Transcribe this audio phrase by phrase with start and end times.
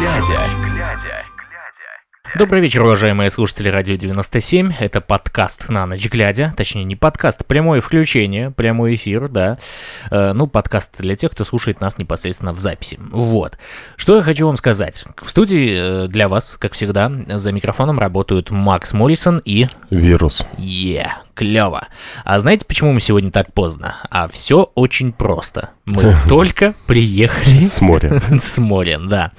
[0.00, 0.40] глядя.
[2.38, 4.72] Добрый вечер, уважаемые слушатели Радио 97.
[4.78, 6.54] Это подкаст «На ночь глядя».
[6.56, 9.58] Точнее, не подкаст, прямое включение, прямой эфир, да.
[10.10, 12.98] Э, ну, подкаст для тех, кто слушает нас непосредственно в записи.
[13.10, 13.58] Вот.
[13.96, 15.04] Что я хочу вам сказать.
[15.20, 19.66] В студии э, для вас, как всегда, за микрофоном работают Макс Моррисон и...
[19.90, 20.46] Вирус.
[20.56, 21.88] Е, клево.
[22.24, 23.96] А знаете, почему мы сегодня так поздно?
[24.08, 25.70] А все очень просто.
[25.90, 28.20] Мы только приехали С моря.
[28.38, 29.32] с моря, да.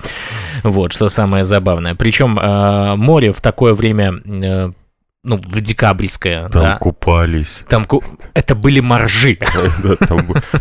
[0.64, 1.96] Вот, что самое забавное.
[1.96, 4.72] Причем э, море в такое время, э,
[5.24, 6.78] ну, в декабрьское, Там да.
[6.78, 7.64] купались.
[7.70, 8.04] Там ку-
[8.34, 9.38] это были моржи.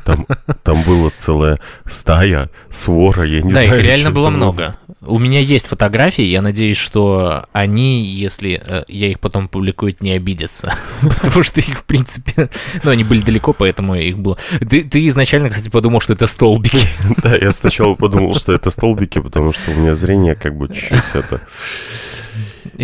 [0.04, 0.16] Да,
[0.62, 3.78] Там была целая стая, свора, я не да, знаю.
[3.78, 4.76] их реально было много.
[5.00, 10.12] У меня есть фотографии, я надеюсь, что они, если э, я их потом публикую, не
[10.12, 10.74] обидятся.
[11.00, 12.50] Потому что их, в принципе,
[12.82, 14.36] ну, они были далеко, поэтому их было.
[14.58, 16.86] Ты изначально, кстати, подумал, что это столбики.
[17.22, 21.14] Да, я сначала подумал, что это столбики, потому что у меня зрение как бы чуть-чуть
[21.14, 21.40] это...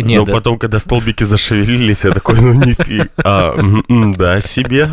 [0.03, 0.33] Нет, Но да.
[0.33, 3.05] потом, когда столбики зашевелились, я такой, ну нифига.
[3.17, 4.91] А, м, м, да, себе.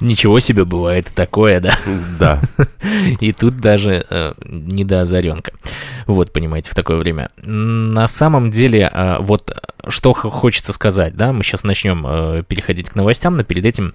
[0.00, 1.76] ничего себе бывает такое, да.
[2.18, 2.40] Да.
[3.20, 5.52] И тут даже э, не до озаренка.
[6.06, 7.28] Вот, понимаете, в такое время.
[7.42, 9.56] На самом деле, э, вот
[9.88, 13.94] что хочется сказать, да, мы сейчас начнем э, переходить к новостям, но перед этим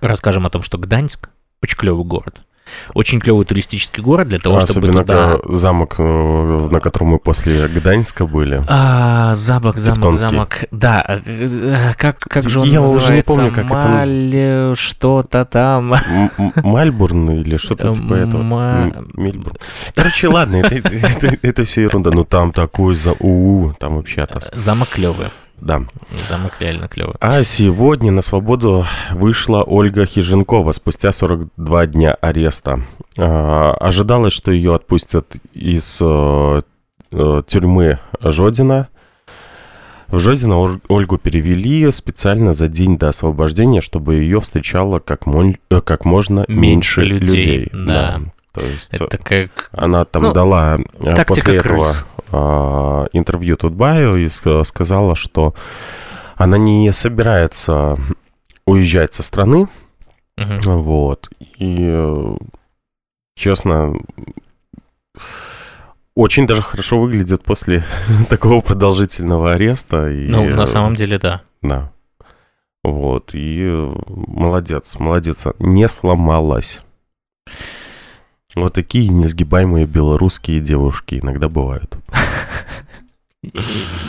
[0.00, 1.28] расскажем о том, что Гданьск
[1.62, 2.40] очень клевый город.
[2.94, 5.36] Очень клевый туристический город для того, чтобы Особенно туда...
[5.38, 8.62] ка- замок, э, на котором мы после Гданьска были.
[8.68, 10.30] А, замок, замок, Тевтонский.
[10.30, 10.56] замок.
[10.70, 13.34] Да, э, э, как, как же он Я уже не называется?
[13.34, 15.94] помню, как это- Маль, э, что-то там.
[15.94, 18.42] М- Мальбурн или что-то типа этого.
[18.42, 19.56] М- Мельбурн.
[19.94, 22.10] Короче, ладно, это, это, это все ерунда.
[22.10, 23.12] Ну там такой за...
[23.18, 24.26] У, там вообще.
[24.54, 25.26] Замок клевый.
[25.60, 25.82] Да.
[26.28, 27.14] Замок реально клевый.
[27.20, 32.80] А сегодня на свободу вышла Ольга Хиженкова спустя 42 дня ареста.
[33.16, 36.62] А, ожидалось, что ее отпустят из э,
[37.12, 38.88] э, тюрьмы Жодина.
[40.06, 45.56] В Жодино Ор- Ольгу перевели специально за день до освобождения, чтобы ее встречало как, мон-
[45.70, 47.70] э, как можно Меньше меньше, людей, людей.
[47.74, 48.20] да.
[48.58, 49.70] То есть Это как...
[49.72, 51.86] она там Ну, дала э, после этого
[52.32, 55.54] а, интервью Тутбаю и ска- сказала, что
[56.36, 57.98] она не собирается
[58.66, 59.68] уезжать со страны,
[60.36, 60.58] Мгм.
[60.64, 62.36] вот, и, э,
[63.34, 63.94] честно,
[66.14, 67.84] очень даже хорошо выглядит после
[68.28, 70.08] такого продолжительного ареста.
[70.10, 71.42] И, Ну, на э, самом деле, да.
[71.62, 71.92] Да.
[72.84, 76.80] Вот, и э, молодец, молодец, не сломалась.
[78.62, 81.96] Вот такие несгибаемые белорусские девушки иногда бывают.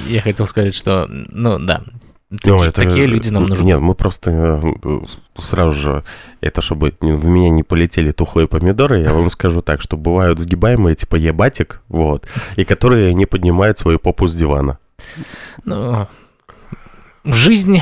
[0.07, 1.83] Я хотел сказать, что, ну, да,
[2.31, 3.63] Ну, таки- это- такие люди нам нужны.
[3.63, 4.99] Нет, мы просто э,
[5.35, 6.03] сразу же,
[6.41, 10.95] это чтобы в меня не полетели тухлые помидоры, я вам скажу так, что бывают сгибаемые,
[10.95, 14.77] типа ебатик, вот, и которые не поднимают свою попу с дивана.
[15.65, 16.07] Ну,
[17.23, 17.81] жизнь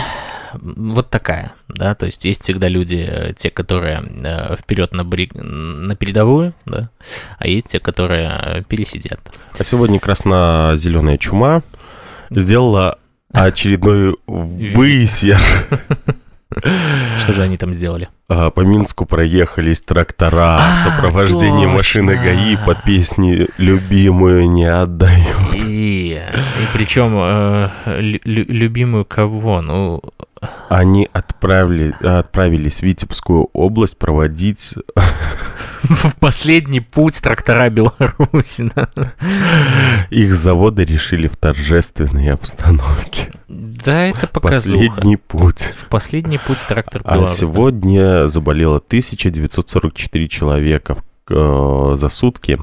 [0.61, 5.31] вот такая, да, то есть есть всегда люди, э, те, которые э, вперед на, бри-
[5.37, 6.89] на передовую, да,
[7.37, 9.19] а есть те, которые э, пересидят.
[9.57, 11.61] А сегодня красно-зеленая чума
[12.29, 12.97] сделала
[13.31, 15.39] очередной высер.
[17.19, 18.07] Что же они там сделали?
[18.29, 21.73] А, По Минску проехались трактора А, в сопровождении точно.
[21.73, 25.55] машины ГАИ под песни «Любимую не отдают».
[25.55, 27.69] И, и причем э,
[27.99, 29.61] лю- лю- любимую кого?
[29.61, 30.01] Ну,
[30.69, 34.75] Они отправили, отправились в Витебскую область проводить...
[35.83, 38.71] в последний путь трактора Беларуси.
[40.09, 43.31] Их заводы решили в торжественной обстановке.
[43.47, 44.71] Да, это показуха.
[44.71, 45.73] Последний путь.
[45.77, 47.37] В последний путь трактор А Беларусь.
[47.37, 50.97] сегодня заболело 1944 человека
[51.29, 52.59] э, за сутки.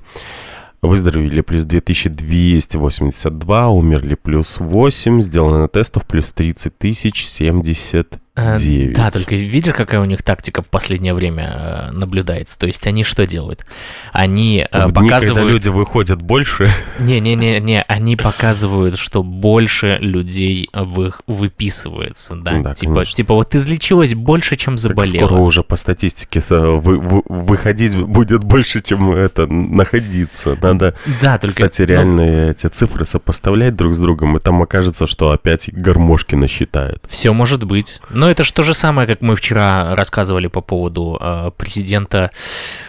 [0.84, 8.95] Выздоровели плюс 2282, умерли плюс 8, сделано тестов плюс 30 тысяч 70 Э, 9.
[8.97, 12.59] Да, только видишь, какая у них тактика в последнее время э, наблюдается.
[12.59, 13.65] То есть они что делают?
[14.13, 15.53] Они э, В дни, когда показывают...
[15.53, 21.13] люди выходят больше, Не-не-не-не, они показывают, что больше людей вы...
[21.27, 22.59] выписывается, да?
[22.60, 23.15] Да, типа, конечно.
[23.16, 25.27] типа вот излечилось больше, чем так заболело.
[25.27, 30.59] скоро уже по статистике вы- вы- выходить будет больше, чем это находиться.
[30.60, 31.54] Надо, Да, только...
[31.54, 36.34] кстати, ну, реально эти цифры сопоставлять друг с другом, и там окажется, что опять гармошки
[36.34, 37.04] насчитают.
[37.09, 38.01] Все может быть.
[38.10, 42.30] Но это же то же самое, как мы вчера рассказывали по поводу э, президента,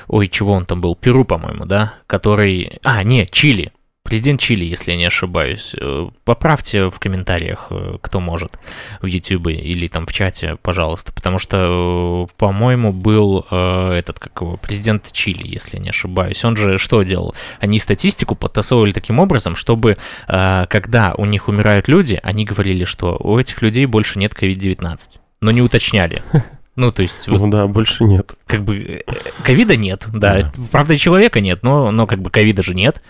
[0.08, 3.72] ой, чего он там был, Перу, по-моему, да, который, а, не, Чили,
[4.06, 5.74] Президент Чили, если я не ошибаюсь.
[5.82, 8.60] Э, поправьте в комментариях, э, кто может,
[9.02, 11.12] в YouTube или там в чате, пожалуйста.
[11.12, 16.46] Потому что, э, по-моему, был э, этот, как его, президент Чили, если я не ошибаюсь.
[16.46, 17.34] Он же что делал?
[17.60, 19.98] Они статистику подтасовывали таким образом, чтобы,
[20.28, 25.18] э, когда у них умирают люди, они говорили, что у этих людей больше нет COVID-19.
[25.42, 26.22] Но не уточняли.
[26.76, 27.30] Ну, то есть...
[27.30, 28.34] Вот, ну да, больше нет.
[28.48, 30.42] Как бы э, ковида нет, да.
[30.42, 30.52] да.
[30.72, 33.02] Правда, человека нет, но, но как бы ковида же нет.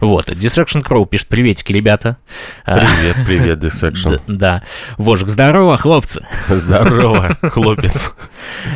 [0.00, 0.30] Вот.
[0.30, 2.16] Distraction Crow пишет, приветики, ребята.
[2.64, 4.18] А, привет, привет, Distraction.
[4.26, 4.62] Да.
[4.96, 6.26] Вожик, здорово, хлопцы.
[6.48, 8.14] Здорово, хлопец.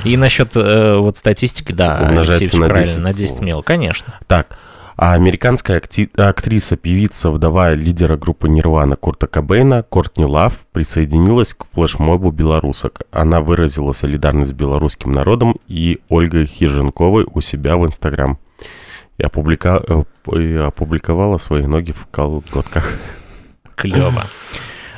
[0.05, 3.03] И насчет э, вот статистики, да, Умножается на 10.
[3.03, 4.19] на 10 мил, конечно.
[4.27, 4.59] Так,
[4.97, 5.83] а американская
[6.17, 13.03] актриса, певица, вдова лидера группы Нирвана Курта Кобейна, Кортни Лав, присоединилась к флешмобу белорусок.
[13.11, 18.39] Она выразила солидарность с белорусским народом и Ольгой Хиженковой у себя в Инстаграм.
[19.19, 19.83] И, опублика...
[19.87, 20.03] Э,
[20.35, 22.99] и опубликовала свои ноги в колготках.
[23.75, 24.25] Клево.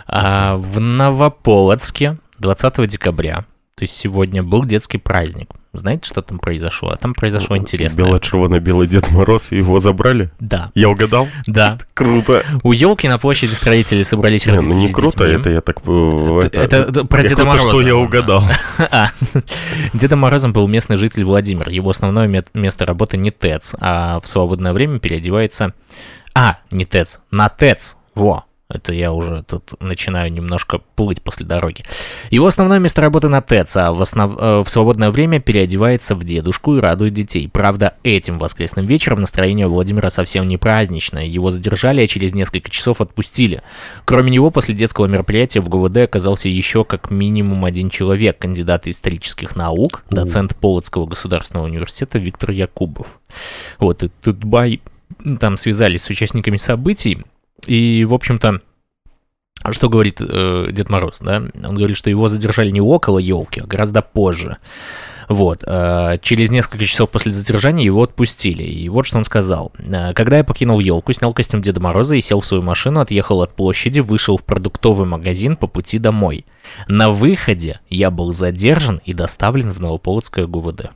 [0.07, 5.51] А в Новополоцке 20 декабря, то есть сегодня, был детский праздник.
[5.75, 6.91] Знаете, что там произошло?
[6.91, 8.07] А там произошло интересное.
[8.07, 10.31] Бело-червоно-белый Дед Мороз, его забрали?
[10.41, 10.73] Да.
[10.75, 11.29] Я угадал?
[11.47, 11.75] Да.
[11.75, 12.45] Это круто.
[12.63, 15.81] У елки на площади строители собрались не, Ну не круто, это я так...
[15.87, 17.69] Э, это, это, это про Деда Мороза.
[17.69, 18.43] что я угадал.
[18.79, 19.11] а.
[19.93, 21.69] Дедом Морозом был местный житель Владимир.
[21.69, 25.75] Его основное место работы не ТЭЦ, а в свободное время переодевается...
[26.35, 27.97] А, не ТЭЦ, на ТЭЦ.
[28.15, 31.85] Во, это я уже тут начинаю немножко плыть после дороги.
[32.31, 34.37] Его основное место работы на ТЭЦ, а в, основ...
[34.39, 37.49] Э, в свободное время переодевается в дедушку и радует детей.
[37.49, 41.25] Правда, этим воскресным вечером настроение Владимира совсем не праздничное.
[41.25, 43.63] Его задержали, а через несколько часов отпустили.
[44.05, 49.57] Кроме него, после детского мероприятия в ГУВД оказался еще как минимум один человек, кандидат исторических
[49.57, 53.19] наук, доцент Полоцкого государственного университета Виктор Якубов.
[53.79, 54.83] Вот, и тут бай
[55.41, 57.25] там связались с участниками событий,
[57.67, 58.61] и, в общем-то,
[59.71, 61.37] что говорит э, Дед Мороз, да?
[61.37, 64.59] Он говорит, что его задержали не около елки, а гораздо позже.
[65.29, 65.63] Вот.
[65.67, 68.63] Э, через несколько часов после задержания его отпустили.
[68.63, 69.73] И вот что он сказал.
[69.79, 73.43] «Э, когда я покинул елку, снял костюм Деда Мороза и сел в свою машину, отъехал
[73.43, 76.47] от площади, вышел в продуктовый магазин по пути домой.
[76.87, 80.91] На выходе я был задержан и доставлен в Новополоцкое ГУВД.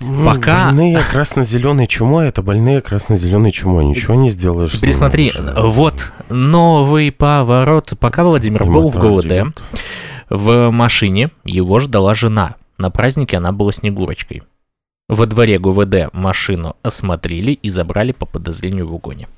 [0.00, 0.66] Пока...
[0.66, 3.84] Больные красно-зеленой чумой, это больные красно-зеленой чумой.
[3.84, 4.72] Ничего не сделаешь.
[4.72, 7.92] Теперь смотри, вот новый поворот.
[7.98, 9.54] Пока Владимир был в ГУВД,
[10.30, 12.56] в машине его ждала жена.
[12.78, 14.42] На празднике она была Снегурочкой.
[15.08, 19.28] Во дворе ГУВД машину осмотрели и забрали по подозрению в угоне.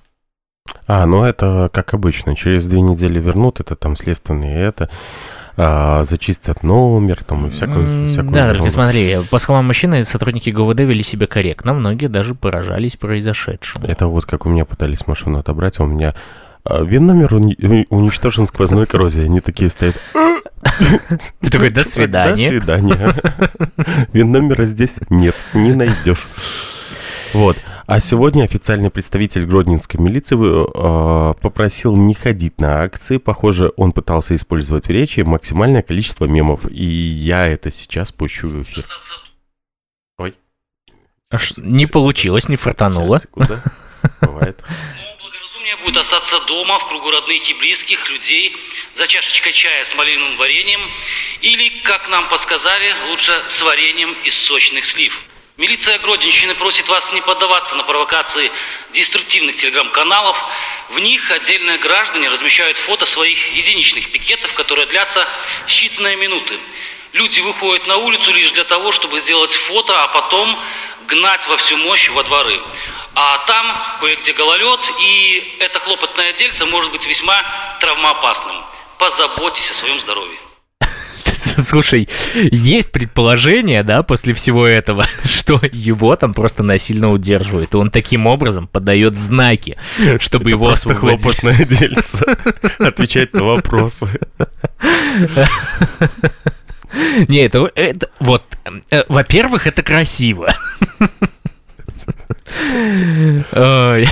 [0.87, 2.37] А, ну это как обычно.
[2.37, 4.91] Через две недели вернут, это там следственные это
[5.57, 10.81] а, зачистят номер там и всякую, всякую Да, только смотри, по словам мужчины, сотрудники ГУВД
[10.81, 13.85] вели себя корректно, многие даже поражались произошедшему.
[13.87, 16.15] Это вот как у меня пытались машину отобрать, а у меня
[16.65, 19.27] а, ВИН-номер уничтожен сквозной коррозией.
[19.27, 19.97] Они такие стоят.
[21.41, 22.51] Ты такой, до свидания.
[22.51, 23.15] До свидания.
[24.13, 26.27] ВИН-номера здесь нет, не найдешь.
[27.33, 27.57] Вот.
[27.87, 33.19] А сегодня официальный представитель Гродненской милиции э, попросил не ходить на акции.
[33.19, 36.71] Похоже, он пытался использовать в речи максимальное количество мемов.
[36.71, 38.85] И я это сейчас пущу в эфир.
[40.19, 40.35] Ой.
[41.31, 43.21] Аж не получилось, не фартануло.
[44.21, 44.63] Бывает
[45.83, 48.57] будет остаться дома в кругу родных и близких людей
[48.95, 50.81] за чашечкой чая с малиновым вареньем
[51.41, 55.25] или, как нам подсказали, лучше с вареньем из сочных слив.
[55.63, 58.51] Милиция Гродненщины просит вас не поддаваться на провокации
[58.91, 60.45] деструктивных телеграм-каналов.
[60.89, 65.25] В них отдельные граждане размещают фото своих единичных пикетов, которые длятся
[65.69, 66.59] считанные минуты.
[67.13, 70.61] Люди выходят на улицу лишь для того, чтобы сделать фото, а потом
[71.07, 72.61] гнать во всю мощь во дворы.
[73.15, 77.41] А там кое-где гололед, и это хлопотное дельце может быть весьма
[77.79, 78.57] травмоопасным.
[78.99, 80.41] Позаботьтесь о своем здоровье.
[81.59, 87.75] Слушай, есть предположение, да, после всего этого, что его там просто насильно удерживают.
[87.75, 89.77] И он таким образом подает знаки,
[90.19, 92.37] чтобы Это его просто хлопотное дельце.
[92.79, 94.09] Отвечать на вопросы.
[97.29, 98.43] Не, это, это вот,
[98.91, 100.53] э, во-первых, это красиво.
[103.53, 104.07] Ой.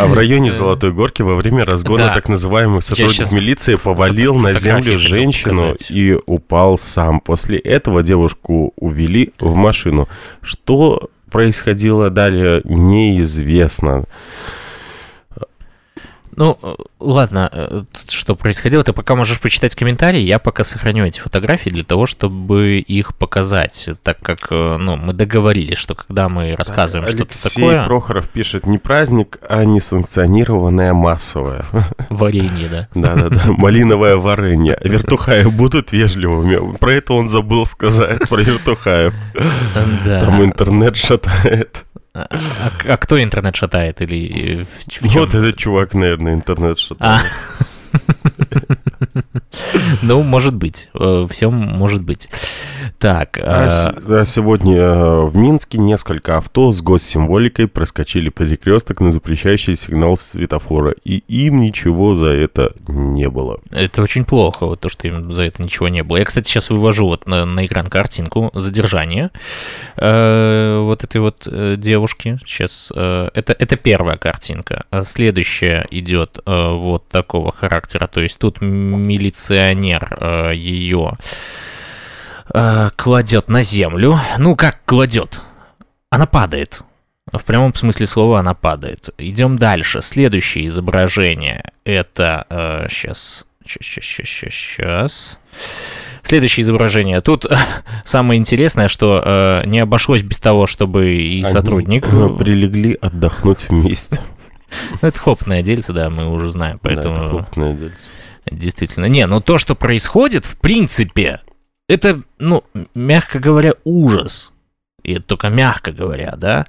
[0.00, 2.14] А в районе Золотой Горки во время разгона да.
[2.14, 7.20] так называемый сотрудник милиции повалил на землю женщину и упал сам.
[7.20, 10.08] После этого девушку увели в машину.
[10.40, 14.04] Что происходило далее, неизвестно.
[16.36, 21.20] Ну, э, ладно, э, что происходило, ты пока можешь почитать комментарии, я пока сохраню эти
[21.20, 26.54] фотографии для того, чтобы их показать, так как, э, ну, мы договорились, что когда мы
[26.56, 27.84] рассказываем что-то Алексей такое...
[27.84, 31.64] Прохоров пишет, не праздник, а несанкционированное массовое.
[32.10, 32.88] Варенье, да.
[32.94, 34.78] Да-да-да, малиновое варенье.
[34.82, 36.76] Вертухаев будут вежливыми.
[36.76, 39.14] Про это он забыл сказать, про Вертухаев.
[40.04, 40.20] Да.
[40.20, 41.84] Там интернет шатает.
[42.12, 45.08] А, а- а кто интернет шатает или в, в чем?
[45.20, 47.20] Вот этот чувак, наверное, интернет А.
[50.02, 50.88] Ну, может быть.
[51.28, 52.28] Все может быть.
[52.98, 53.38] Так.
[53.42, 60.16] А а сегодня э, в Минске несколько авто с госсимволикой проскочили перекресток на запрещающий сигнал
[60.16, 63.60] светофора, и им ничего за это не было.
[63.70, 66.18] Это очень плохо, вот то, что им за это ничего не было.
[66.18, 69.30] Я, кстати, сейчас вывожу вот на, на экран картинку задержания
[69.96, 72.38] э, вот этой вот э, девушки.
[72.44, 74.84] Сейчас э, это, это первая картинка.
[75.02, 78.06] Следующая идет э, вот такого характера.
[78.06, 78.60] То есть тут
[79.00, 81.16] милиционер ее
[82.96, 84.18] кладет на землю.
[84.38, 85.40] Ну, как кладет?
[86.10, 86.82] Она падает.
[87.32, 89.10] В прямом смысле слова она падает.
[89.18, 90.02] Идем дальше.
[90.02, 91.72] Следующее изображение.
[91.84, 92.88] Это...
[92.90, 95.40] сейчас, сейчас, сейчас, сейчас, сейчас.
[96.22, 97.20] Следующее изображение.
[97.20, 97.46] Тут
[98.04, 102.06] самое интересное, что э, не обошлось без того, чтобы и Они, сотрудник...
[102.06, 104.20] э, прилегли отдохнуть вместе.
[105.02, 107.16] Ну, это хлопное дельце, да, мы уже знаем, Да, поэтому...
[107.16, 108.10] это хлопное дельце.
[108.46, 109.06] Действительно.
[109.06, 111.40] Не, ну то, что происходит, в принципе,
[111.88, 114.52] это, ну, мягко говоря, ужас.
[115.02, 116.66] И это только мягко говоря, да.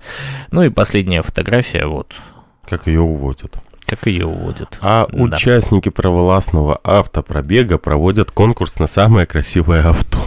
[0.51, 2.13] Ну и последняя фотография, вот,
[2.65, 3.55] Как ее уводят.
[3.85, 4.77] как ее уводят.
[4.81, 5.23] А Да.
[5.23, 10.19] участники правовластного автопробега проводят конкурс на самое красивое авто.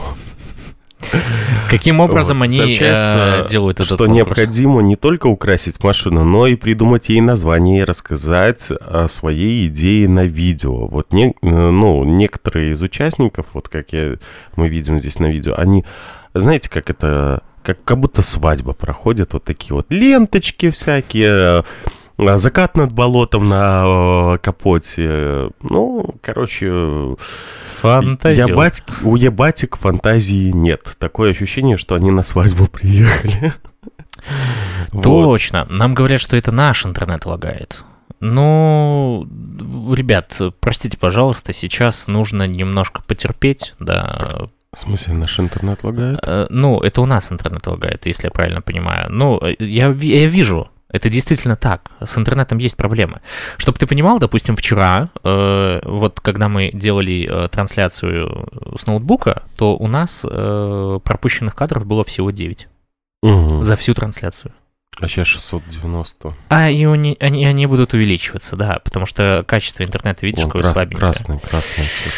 [1.70, 2.44] Каким образом Вот.
[2.44, 4.16] они Сообщается, э, делают этот что конкурс?
[4.16, 10.08] необходимо не только украсить машину, но и придумать ей название и рассказать о своей идее
[10.08, 10.86] на видео.
[10.86, 14.14] Вот не, э, ну, некоторые из участников, вот как я,
[14.56, 15.84] мы видим здесь на видео, они,
[16.34, 21.64] знаете, как это, как, как будто свадьба проходит, вот такие вот ленточки всякие,
[22.18, 25.50] закат над болотом на э, капоте.
[25.62, 27.16] Ну, короче,
[27.80, 28.48] Фантазер.
[28.48, 30.96] Ябать, у ебатик фантазии нет.
[30.98, 33.52] Такое ощущение, что они на свадьбу приехали.
[34.92, 35.02] Вот.
[35.02, 35.66] Точно.
[35.70, 37.84] Нам говорят, что это наш интернет лагает.
[38.20, 39.26] Ну,
[39.92, 44.46] ребят, простите, пожалуйста, сейчас нужно немножко потерпеть, да.
[44.72, 46.20] В смысле, наш интернет лагает?
[46.22, 49.08] Э, Ну, это у нас интернет лагает, если я правильно понимаю.
[49.10, 51.90] Ну, э, я, я вижу, это действительно так.
[52.02, 53.20] С интернетом есть проблемы.
[53.58, 58.48] Чтобы ты понимал, допустим, вчера, э, вот когда мы делали э, трансляцию
[58.78, 62.68] с ноутбука, то у нас э, пропущенных кадров было всего 9
[63.22, 63.62] Мгм.
[63.62, 64.52] за всю трансляцию.
[65.00, 66.34] А сейчас 690.
[66.50, 70.62] А и они, они, они будут увеличиваться, да, потому что качество интернета, видишь, Вон, какое
[70.62, 71.00] крас- слабенькое.
[71.00, 71.84] красный, красный.
[71.84, 72.14] свет.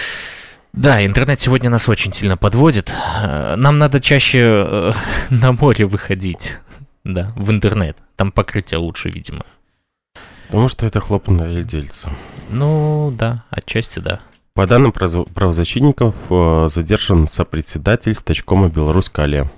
[0.75, 2.92] Да, интернет сегодня нас очень сильно подводит.
[3.23, 4.92] Э, Нам надо чаще э,
[5.30, 6.59] на море выходить,
[7.15, 7.97] да, в интернет.
[8.17, 9.45] Там покрытие лучше, видимо.
[10.49, 12.11] Потому что это хлопное дельце.
[12.51, 14.21] Ну, да, отчасти да.
[14.55, 19.51] По данным право- правозащитников, э, задержан сопредседатель стачкома Беларусь Калия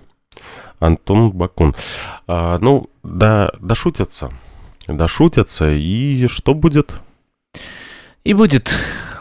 [0.80, 1.74] Антон Бакун.
[2.26, 4.32] А, ну, да, дошутятся.
[4.86, 7.00] Дошутятся, и что будет?
[8.24, 8.70] И будет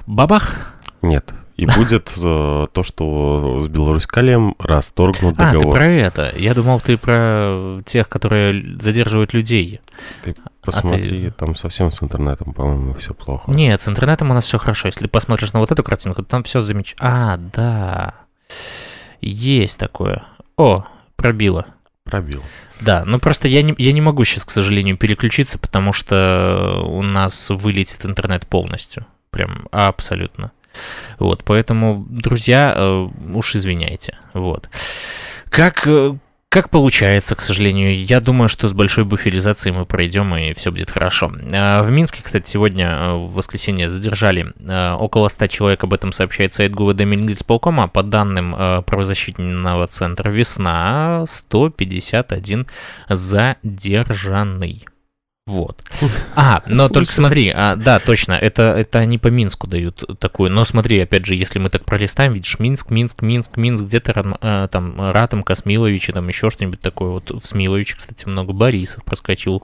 [0.05, 0.73] бабах.
[1.01, 1.33] Нет.
[1.57, 5.73] И будет э, то, что с Беларусь-Калием расторгнут А, ты договор.
[5.73, 6.33] про это.
[6.37, 9.81] Я думал, ты про тех, которые задерживают людей.
[10.61, 13.51] Посмотри, там совсем с интернетом, по-моему, все плохо.
[13.51, 14.87] Нет, с интернетом у нас все хорошо.
[14.87, 17.33] Если посмотришь на вот эту картинку, то там все замечательно.
[17.33, 18.13] А, да.
[19.21, 20.23] Есть такое.
[20.57, 20.85] О,
[21.15, 21.65] пробило.
[22.03, 22.43] Пробил.
[22.81, 27.01] Да, ну просто я не, я не могу сейчас, к сожалению, переключиться, потому что у
[27.01, 29.05] нас вылетит интернет полностью.
[29.31, 30.51] Прям абсолютно.
[31.19, 34.17] Вот, поэтому, друзья, э, уж извиняйте.
[34.33, 34.69] Вот.
[35.49, 36.15] Как, э,
[36.49, 40.89] как получается, к сожалению, я думаю, что с большой буферизацией мы пройдем и все будет
[40.89, 41.31] хорошо.
[41.53, 46.13] А, В Минске, кстати, сегодня э, в воскресенье задержали э, около 100 человек, об этом
[46.13, 47.89] сообщает сайт ГУВД Мингисполкома.
[47.89, 52.67] По данным э, правозащитного центра «Весна», 151
[53.09, 54.85] задержанный.
[55.47, 55.81] Вот.
[56.35, 57.15] А, но только Слушай.
[57.15, 60.51] смотри, а, да, точно, это, это они по Минску дают такую.
[60.51, 64.67] Но смотри, опять же, если мы так пролистаем, видишь, Минск, Минск, Минск, Минск, где-то э,
[64.69, 67.09] там Ратом, Космиловичи, там еще что-нибудь такое.
[67.09, 69.63] Вот в Смиловиче, кстати, много Борисов проскочил.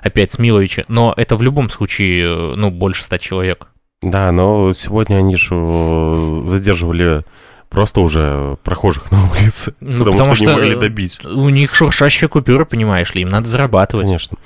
[0.00, 0.84] Опять Смиловичи.
[0.88, 3.68] Но это в любом случае, э, ну, больше ста человек.
[4.02, 7.24] Да, но сегодня они же э, задерживали
[7.68, 11.24] просто уже прохожих на улице, Ну, потому, потому что, что, не могли э, добить.
[11.24, 14.06] У них шуршащая купюра, понимаешь ли, им надо зарабатывать.
[14.06, 14.38] Конечно.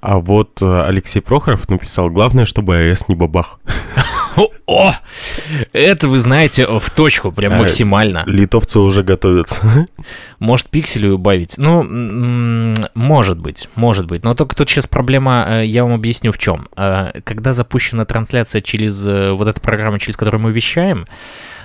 [0.00, 3.58] А вот э, Алексей Прохоров написал, главное, чтобы АЭС не бабах.
[4.66, 4.92] О,
[5.72, 8.22] это вы знаете в точку, прям А, максимально.
[8.26, 9.88] Литовцы уже готовятся.
[10.38, 11.54] Может, пиксели убавить?
[11.58, 11.82] Ну,
[12.94, 14.24] может быть, может быть.
[14.24, 16.68] Но только тут сейчас проблема, э, я вам объясню в чем.
[16.76, 21.06] Э, Когда запущена трансляция через э, вот эту программу, через которую мы вещаем,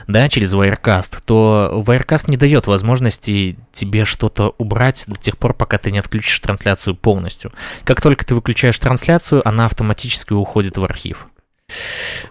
[0.08, 5.78] да, через Wirecast, то Wirecast не дает возможности тебе что-то убрать до тех пор, пока
[5.78, 7.52] ты не отключишь трансляцию полностью.
[7.84, 11.28] Как только ты выключаешь трансляцию, она автоматически уходит в архив.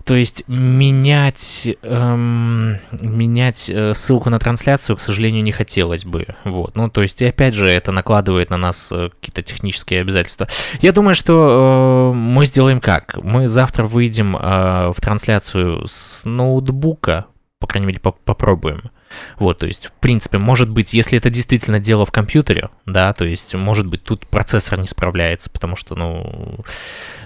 [0.04, 6.26] То есть менять, эм, менять э, ссылку на трансляцию, к сожалению, не хотелось бы.
[6.44, 6.76] Вот.
[6.76, 10.46] Ну, то есть, и опять же, это накладывает на нас э, какие-то технические обязательства.
[10.80, 13.16] Я думаю, что э, мы сделаем как?
[13.22, 17.26] Мы завтра выйдем э, в трансляцию с ноутбука,
[17.64, 18.90] по крайней мере, по- попробуем.
[19.38, 23.24] Вот, то есть, в принципе, может быть, если это действительно дело в компьютере, да, то
[23.24, 26.62] есть, может быть, тут процессор не справляется, потому что, ну,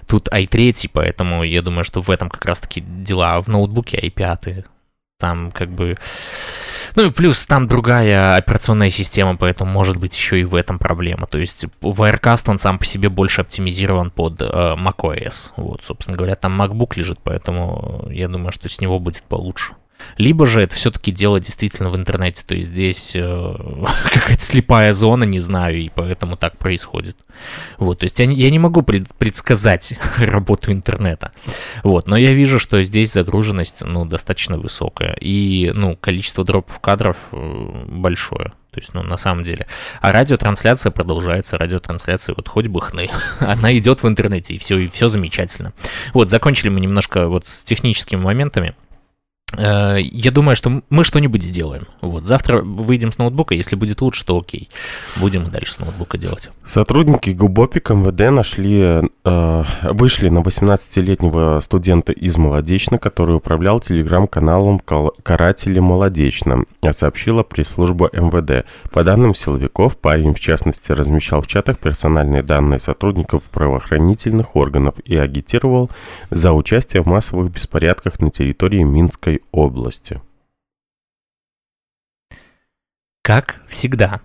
[0.06, 3.34] тут i3, поэтому я думаю, что в этом как раз-таки дела.
[3.34, 4.64] А в ноутбуке i5,
[5.18, 5.96] там как бы...
[6.94, 11.26] Ну и плюс там другая операционная система, поэтому может быть еще и в этом проблема.
[11.26, 15.50] То есть Wirecast, он сам по себе больше оптимизирован под э, macOS.
[15.56, 19.74] Вот, собственно говоря, там MacBook лежит, поэтому я думаю, что с него будет получше.
[20.16, 23.20] Либо же это все-таки дело действительно в интернете, то есть здесь э,
[24.12, 27.16] какая-то слепая зона, не знаю, и поэтому так происходит.
[27.78, 31.32] Вот, то есть я, я не могу пред- предсказать работу интернета.
[31.82, 37.28] Вот, но я вижу, что здесь загруженность, ну, достаточно высокая, и, ну, количество дропов кадров
[37.32, 38.52] э, большое.
[38.70, 39.66] То есть, ну, на самом деле.
[40.00, 43.10] А радиотрансляция продолжается, радиотрансляция, вот хоть бы хны.
[43.40, 45.72] Она идет в интернете, и все, и все замечательно.
[46.12, 48.74] Вот, закончили мы немножко вот с техническими моментами.
[49.56, 51.86] Э, Я думаю, что мы что-нибудь сделаем.
[52.02, 54.68] Вот, завтра выйдем с ноутбука, если будет лучше, то окей.
[55.16, 56.50] Будем дальше с ноутбука делать.
[56.64, 65.14] Сотрудники ГУБОПИК МВД нашли, э, вышли на 18-летнего студента из Молодечно, который управлял телеграм-каналом «Кал-
[65.22, 68.66] «Каратели Молодечно», а сообщила пресс-служба МВД.
[68.92, 75.16] По данным силовиков, парень, в частности, размещал в чатах персональные данные сотрудников правоохранительных органов и
[75.16, 75.90] агитировал
[76.30, 80.20] за участие в массовых беспорядках на территории Минской области.
[83.22, 84.20] Как всегда.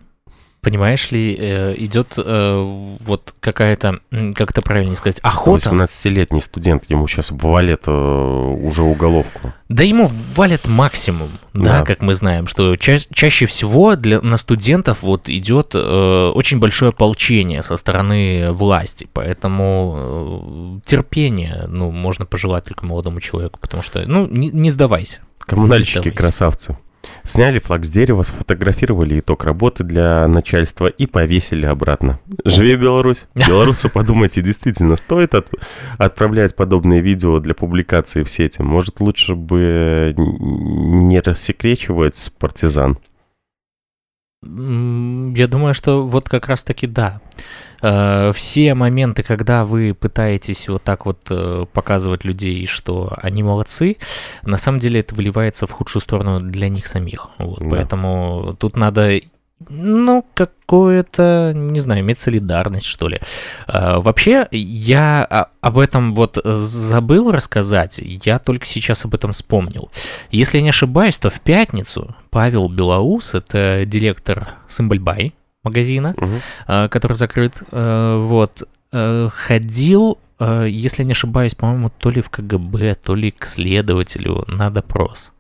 [0.64, 4.00] Понимаешь ли, э, идет э, вот какая-то,
[4.34, 5.70] как это правильно сказать, охота.
[5.70, 9.54] 18-летний студент, ему сейчас валят э, уже уголовку.
[9.68, 11.84] Да ему валят максимум, да, Да.
[11.84, 17.62] как мы знаем, что ча- чаще всего для, на студентов вот идет очень большое ополчение
[17.62, 24.50] со стороны власти, поэтому терпение, ну, можно пожелать только молодому человеку, потому что, ну, не,
[24.50, 25.20] не сдавайся.
[25.40, 26.18] Коммунальщики Давайте.
[26.18, 26.78] красавцы.
[27.24, 32.20] Сняли флаг с дерева, сфотографировали итог работы для начальства и повесили обратно.
[32.46, 33.26] Живи Беларусь!
[33.36, 35.50] Белорусы, подумайте, действительно, стоит от-
[35.98, 38.62] отправлять подобные видео для публикации в сети?
[38.62, 42.98] Может, лучше бы не рассекречивать партизан?
[44.44, 47.22] Я думаю, что вот как раз-таки да.
[47.82, 53.98] Э, Все моменты, когда вы пытаетесь вот так вот э, показывать людей, что они молодцы,
[54.44, 57.30] на самом деле это выливается в худшую сторону для них самих.
[57.38, 57.70] Вот, Да.
[57.70, 59.20] Поэтому тут надо,
[59.70, 63.20] ну, какое-то, не знаю, иметь солидарность, что ли.
[63.68, 69.90] Э, Вообще, я о- об этом вот забыл рассказать, я только сейчас об этом вспомнил.
[70.32, 76.16] Если я не ошибаюсь, то в пятницу Павел Белоус, это директор Симбальбай магазина,
[76.68, 83.16] э, который закрыт, вот, ходил, если я не ошибаюсь, по-моему, то ли в КГБ, то
[83.16, 85.32] ли к следователю на допрос.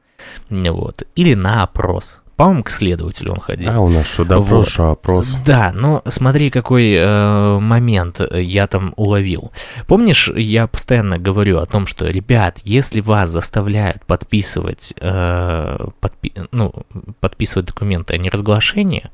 [0.50, 1.04] Вот.
[1.16, 2.23] Или на опрос.
[2.36, 3.70] По-моему, к следователю он ходил.
[3.70, 5.38] А, у нас что, допрос, что опрос.
[5.46, 9.52] Да, но смотри, какой э, момент я там уловил.
[9.88, 16.74] Помнишь, я постоянно говорю о том, что, ребят, если вас заставляют подписывать, э, подпи- ну,
[17.20, 19.12] подписывать документы о неразглашении,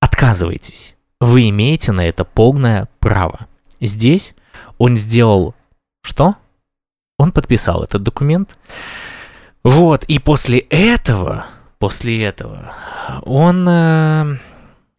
[0.00, 0.94] отказывайтесь.
[1.20, 3.40] Вы имеете на это полное право.
[3.80, 4.34] Здесь
[4.78, 5.54] он сделал
[6.02, 6.36] что?
[7.18, 8.56] Он подписал этот документ.
[9.64, 11.46] Вот, и после этого,
[11.78, 12.74] после этого,
[13.22, 14.36] он, э,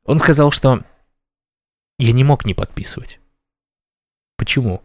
[0.04, 0.84] он сказал, что
[1.98, 3.20] я не мог не подписывать.
[4.38, 4.82] Почему?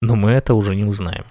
[0.00, 1.24] Но мы это уже не узнаем.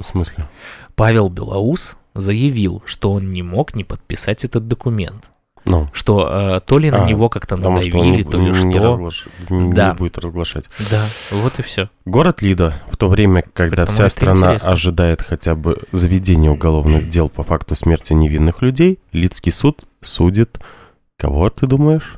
[0.00, 0.48] В смысле?
[0.94, 5.30] Павел Белоус заявил, что он не мог не подписать этот документ.
[5.70, 8.78] Ну, что э, то ли на А, него как-то надавили, не, то ли не что.
[8.78, 9.92] разглаш- не Да.
[9.94, 10.64] будет разглашать.
[10.90, 11.90] Да, вот и все.
[12.06, 14.72] Город Лида, в то время, когда Поэтому вся страна интересно.
[14.72, 20.58] ожидает хотя бы заведения уголовных дел по факту смерти невинных людей, Лидский суд судит...
[21.18, 22.14] Кого ты думаешь?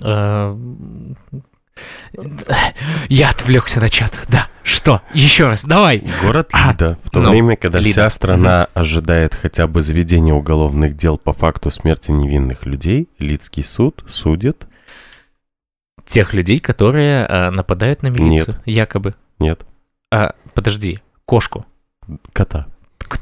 [0.00, 0.56] Э,
[3.08, 4.12] Я отвлекся на чат.
[4.28, 5.02] Да, что?
[5.12, 6.02] Еще раз, давай.
[6.22, 7.90] Город А, Лида, в то ну, время, когда Лида.
[7.90, 14.02] вся страна ожидает хотя бы заведения уголовных дел по факту смерти невинных людей, Лидский суд
[14.08, 14.66] судит...
[16.06, 19.14] Тех людей, которые э, нападают на милицию, якобы.
[19.38, 19.64] Нет,
[20.10, 21.64] А, подожди, кошку.
[22.32, 22.66] кота.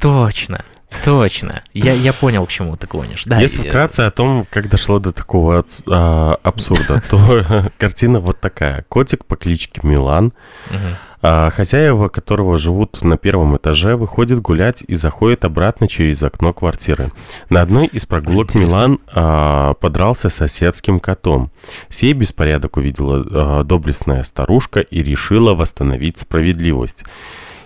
[0.01, 0.65] Точно,
[1.05, 1.63] точно.
[1.75, 3.25] Я, я понял, к чему ты клонишь.
[3.25, 7.45] Да, Если э, вкратце о том, как дошло до такого а, абсурда, то
[7.79, 8.85] картина вот такая.
[8.89, 10.33] Котик по кличке Милан,
[10.71, 10.97] мгм.
[11.23, 17.13] А, хозяева которого живут на первом этаже, выходит гулять и заходит обратно через окно квартиры.
[17.49, 18.69] На одной из прогулок Интересно.
[18.69, 21.51] Милан а, подрался с соседским котом.
[21.89, 27.05] Сей беспорядок увидела а, доблестная старушка и решила восстановить справедливость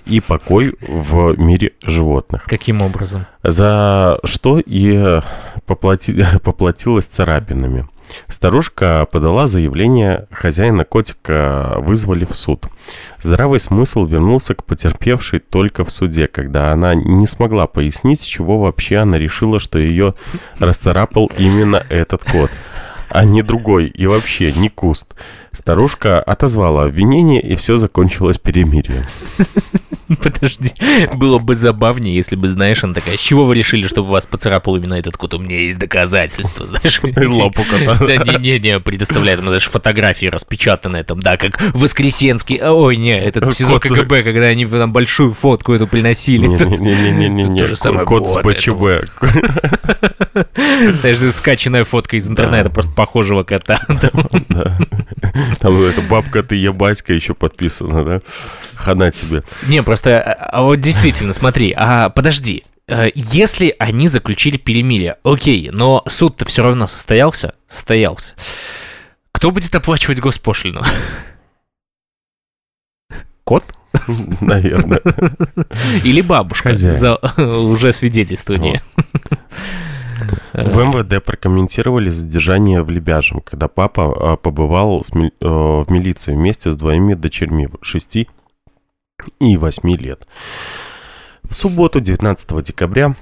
[0.07, 2.45] и покой в мире животных.
[2.45, 3.27] Каким образом?
[3.42, 5.21] За что и
[5.66, 7.88] поплати- поплатилась царапинами.
[8.29, 12.66] Старушка подала заявление, хозяина котика вызвали в суд.
[13.21, 18.99] Здравый смысл вернулся к потерпевшей только в суде, когда она не смогла пояснить, чего вообще
[18.99, 20.14] она решила, что ее
[20.59, 22.51] расцарапал именно этот кот,
[23.11, 25.14] а не другой и вообще не куст.
[25.57, 29.05] Старушка отозвала обвинение, и все закончилось перемирием.
[30.23, 30.73] Подожди,
[31.14, 34.77] было бы забавнее, если бы, знаешь, она такая, с чего вы решили, чтобы вас поцарапал
[34.77, 35.35] именно этот кот?
[35.35, 37.01] У меня есть доказательства, знаешь.
[37.03, 37.97] лапу кота.
[38.07, 43.81] Да не-не-не, предоставляет, знаешь, фотографии распечатанные там, да, как Воскресенский, а, ой, не, этот СИЗО
[43.81, 43.83] Кот.
[43.83, 46.47] КГБ, когда они там большую фотку эту приносили.
[47.75, 49.09] Самое, кот с БЧБ.
[51.01, 53.81] Знаешь, скачанная фотка из интернета, просто похожего кота.
[55.61, 58.21] Там эта бабка ты ебатька еще подписана, да?
[58.75, 59.43] Хана тебе.
[59.67, 65.71] Не, просто, а а вот действительно, смотри, а подожди, э, если они заключили перемирие, окей,
[65.73, 68.35] но суд-то все равно состоялся, состоялся.
[69.33, 70.83] Кто будет оплачивать госпошлину?
[73.45, 73.65] Кот
[74.41, 75.01] Наверное.
[76.05, 76.95] или бабушка Хозяин.
[76.95, 78.83] за уже свидетельствование?
[80.52, 86.76] В МВД прокомментировали задержание в Лебяжем, когда папа а, побывал э, в милиции вместе с
[86.76, 88.16] двоими дочерьми 6
[89.40, 90.26] и 8 лет.
[91.42, 93.14] В субботу, 19 декабря,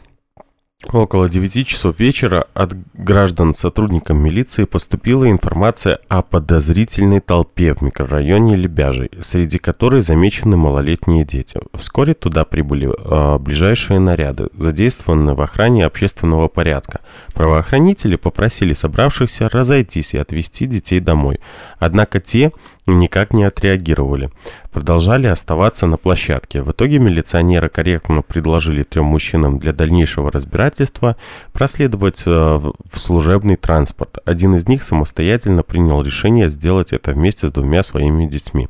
[0.92, 8.56] около 9 часов вечера от граждан сотрудникам милиции поступила информация о подозрительной толпе в микрорайоне
[8.56, 11.60] Лебяжий, среди которой замечены малолетние дети.
[11.74, 17.00] Вскоре туда прибыли э, ближайшие наряды, задействованные в охране общественного порядка.
[17.34, 21.40] Правоохранители попросили собравшихся разойтись и отвезти детей домой.
[21.78, 22.52] Однако те
[22.86, 24.30] никак не отреагировали.
[24.72, 26.62] Продолжали оставаться на площадке.
[26.62, 31.16] В итоге милиционеры корректно предложили трем мужчинам для дальнейшего разбирательства
[31.52, 34.18] проследовать э, в служебный транспорт.
[34.24, 38.68] Один из них самостоятельно принял решение сделать это вместе с двумя своими детьми.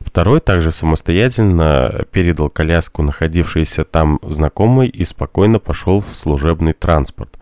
[0.00, 7.36] Второй также самостоятельно передал коляску находившейся там знакомой и спокойно пошел в служебный транспорт.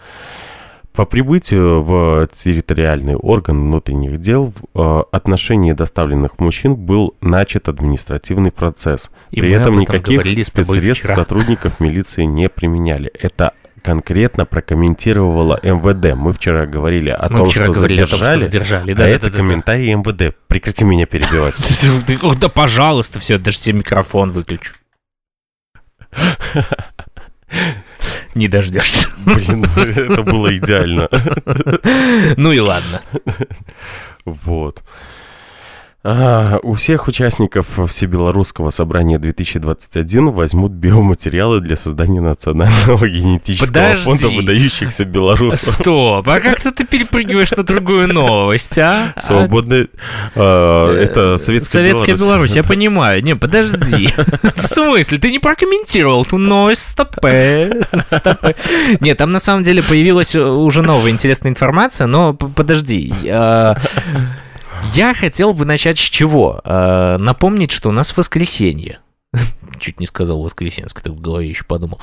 [0.92, 8.50] По прибытию в территориальный орган внутренних дел в э, отношении доставленных мужчин был начат административный
[8.50, 9.11] процесс.
[9.31, 11.14] И При этом об этом никаких спецсредств вчера.
[11.14, 13.11] сотрудников милиции не применяли.
[13.18, 16.14] Это конкретно прокомментировала МВД.
[16.16, 18.92] Мы вчера говорили о Мы том, вчера что говорили о том, задержали, что задержали.
[18.92, 20.37] а Да, это комментарий МВД.
[20.48, 21.55] Прекрати меня перебивать.
[22.40, 24.74] Да, пожалуйста, все, даже себе микрофон выключу.
[28.35, 29.09] Не дождешься.
[29.25, 31.09] Блин, это было идеально.
[32.37, 33.03] Ну и ладно.
[34.25, 34.83] Вот.
[36.03, 44.05] А, у всех участников Всебелорусского собрания 2021 возьмут биоматериалы для создания национального генетического Подожди.
[44.05, 45.75] фонда выдающихся белорусов.
[45.75, 49.13] Стоп, а как-то ты перепрыгиваешь на другую новость, а?
[49.15, 49.89] А, Свободная...
[50.35, 53.23] а, э, Это советская, Советская Беларусь, я понимаю.
[53.23, 54.09] Не, подожди.
[54.57, 55.19] В смысле?
[55.19, 56.93] Ты не прокомментировал ту новость?
[56.93, 57.83] Стопэ.
[58.07, 58.55] Стопэ.
[59.01, 63.13] Нет, там на самом деле появилась уже новая интересная информация, но подожди.
[64.95, 66.61] Я хотел бы начать с чего?
[66.64, 69.01] А, Напомнить, что у нас воскресенье.
[69.79, 72.01] Чуть не сказал воскресенск, так в голове еще подумал.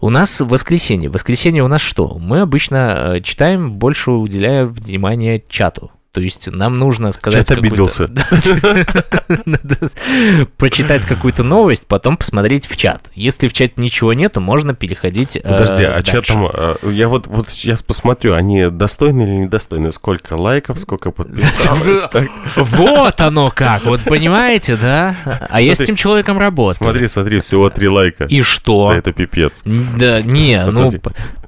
[0.00, 1.08] У нас воскресенье.
[1.08, 2.18] Воскресенье у нас что?
[2.18, 5.90] Мы обычно э, читаем, больше уделяя внимание чату.
[6.16, 7.46] То есть нам нужно сказать...
[7.46, 8.08] Чат обиделся.
[10.56, 13.10] Прочитать какую-то новость, потом посмотреть в чат.
[13.14, 16.12] Если в чате ничего нету, можно переходить Подожди, э, а дальше.
[16.12, 16.48] чатом...
[16.50, 19.92] э, Я вот, вот сейчас посмотрю, они достойны или недостойны?
[19.92, 22.00] Сколько лайков, сколько подписалось?
[22.10, 25.14] Так, Вот оно как, вот понимаете, да?
[25.50, 26.76] А я с этим человеком работаю.
[26.76, 28.24] Смотри, смотри, всего три лайка.
[28.24, 28.90] И что?
[28.90, 29.60] Это пипец.
[29.66, 30.94] Да, не, ну,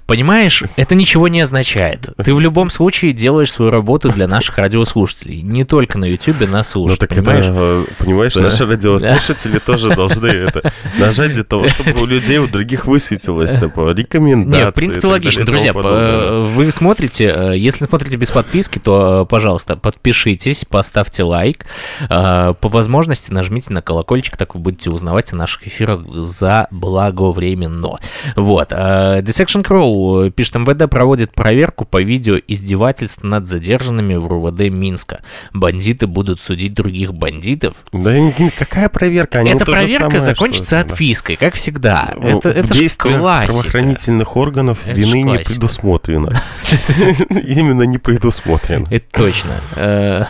[0.08, 2.08] понимаешь, это ничего не означает.
[2.24, 5.42] Ты в любом случае делаешь свою работу для наших радиослушателей.
[5.42, 7.44] Не только на Ютубе нас Ну слушают, так понимаешь?
[7.44, 8.40] это, понимаешь, Да.
[8.42, 13.92] наши радиослушатели тоже должны это нажать для того, чтобы у людей, у других высветилось, типа,
[13.92, 14.64] рекомендации.
[14.64, 15.44] Не, в принципе, логично.
[15.44, 21.66] Друзья, вы смотрите, э, если смотрите без подписки, то, э, пожалуйста, подпишитесь, поставьте лайк.
[22.08, 27.98] Э, По возможности нажмите на колокольчик, так вы будете узнавать о наших эфирах заблаговременно.
[28.36, 28.68] Вот.
[28.72, 29.97] э, Dissection Crow
[30.34, 35.20] пишет, МВД проводит проверку по видео издевательств над задержанными в РУВД Минска.
[35.52, 37.76] Бандиты будут судить других бандитов.
[37.92, 38.16] Да
[38.56, 39.40] какая проверка?
[39.40, 40.80] Они Эта проверка самое, закончится да.
[40.92, 42.12] отпиской, как всегда.
[42.20, 43.52] Это, это классика.
[43.52, 46.40] правоохранительных органов Это вины не предусмотрено.
[47.30, 48.86] Именно не предусмотрено.
[48.90, 50.28] Это точно.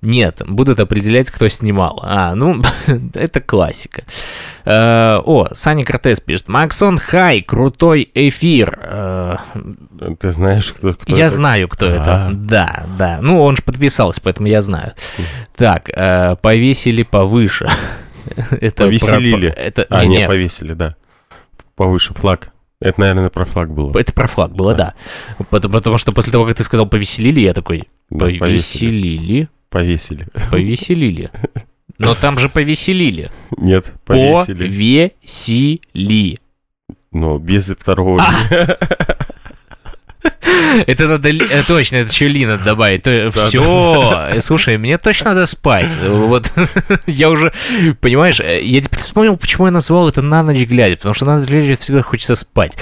[0.00, 2.00] Нет, будут определять, кто снимал.
[2.02, 2.60] А, ну,
[3.14, 4.04] это классика.
[4.64, 6.48] Э, О, Саня Кортес пишет.
[6.48, 8.78] Максон Хай, крутой эфир.
[8.82, 9.36] Э,
[10.20, 11.34] Ты знаешь, кто, кто Я это?
[11.36, 11.90] знаю, кто А.
[11.90, 12.30] это.
[12.32, 13.18] Да, да.
[13.20, 14.92] Ну, он же подписался, поэтому я знаю.
[15.56, 17.68] Так, э, повесили повыше.
[18.50, 19.48] Это про- Повеселили.
[19.48, 20.94] Это, А, не, не, не, повесили, да.
[21.74, 22.51] Повыше флаг.
[22.82, 23.96] Это, наверное, про флаг было.
[23.98, 24.94] это про флаг было, да.
[25.50, 28.38] Потому, потому что после того, как ты сказал повеселили, я такой, Да, повесили.
[28.40, 30.26] повеселили, Повесили.
[30.50, 31.30] повеселили.
[31.98, 33.30] Но там же повеселили.
[33.56, 34.66] Нет, повесили.
[34.66, 36.38] Повесили.
[37.12, 38.20] Но без второго.
[38.22, 38.26] А,
[40.86, 41.28] Это надо...
[41.28, 43.02] э, Точно, это еще Ли надо добавить.
[43.34, 44.40] Все.
[44.40, 45.92] Слушай, мне точно надо спать.
[46.06, 46.50] Вот
[47.06, 47.52] я уже...
[48.00, 50.96] Понимаешь, э, я теперь вспомнил, почему я назвал это на ночь глядя.
[50.96, 52.76] Потому что на ночь глядя всегда хочется спать.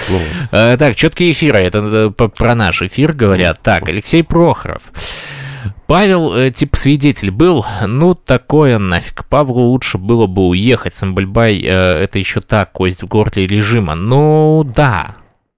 [0.51, 1.59] Э, Так, четкие эфиры.
[1.59, 3.59] Это э, по- про наш эфир говорят.
[3.61, 4.81] Так, Алексей Прохоров.
[5.87, 9.25] Павел, э, типа, свидетель был, ну, такое нафиг.
[9.27, 10.95] Павлу лучше было бы уехать.
[10.95, 13.95] Самбальбай э, это еще так, кость в горле режима.
[13.95, 15.15] Ну, да.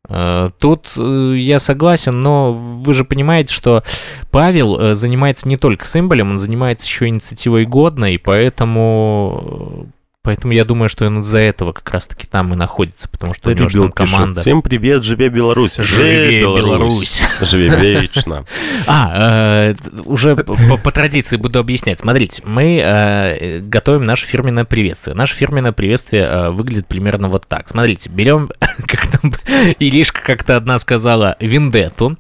[0.10, 3.84] Э, Тут э, я согласен, но вы же понимаете, что
[4.32, 9.88] Павел э, занимается не только символем, он занимается еще инициативой годной, поэтому...
[10.26, 13.54] Поэтому я думаю, что он из-за этого как раз-таки там и находится, потому что у
[13.54, 14.40] него там пишет, команда.
[14.40, 15.76] Всем привет, живе Беларусь.
[15.76, 17.24] Живе Беларусь.
[17.42, 18.46] Живе вечно.
[18.86, 22.00] А, э, уже по, традиции буду объяснять.
[22.00, 25.16] Смотрите, мы э, готовим наше фирменное приветствие.
[25.16, 27.68] Наше фирменное приветствие э, выглядит примерно вот так.
[27.68, 29.34] Смотрите, берем, как там
[29.80, 32.18] Иришка как-то одна сказала, виндету.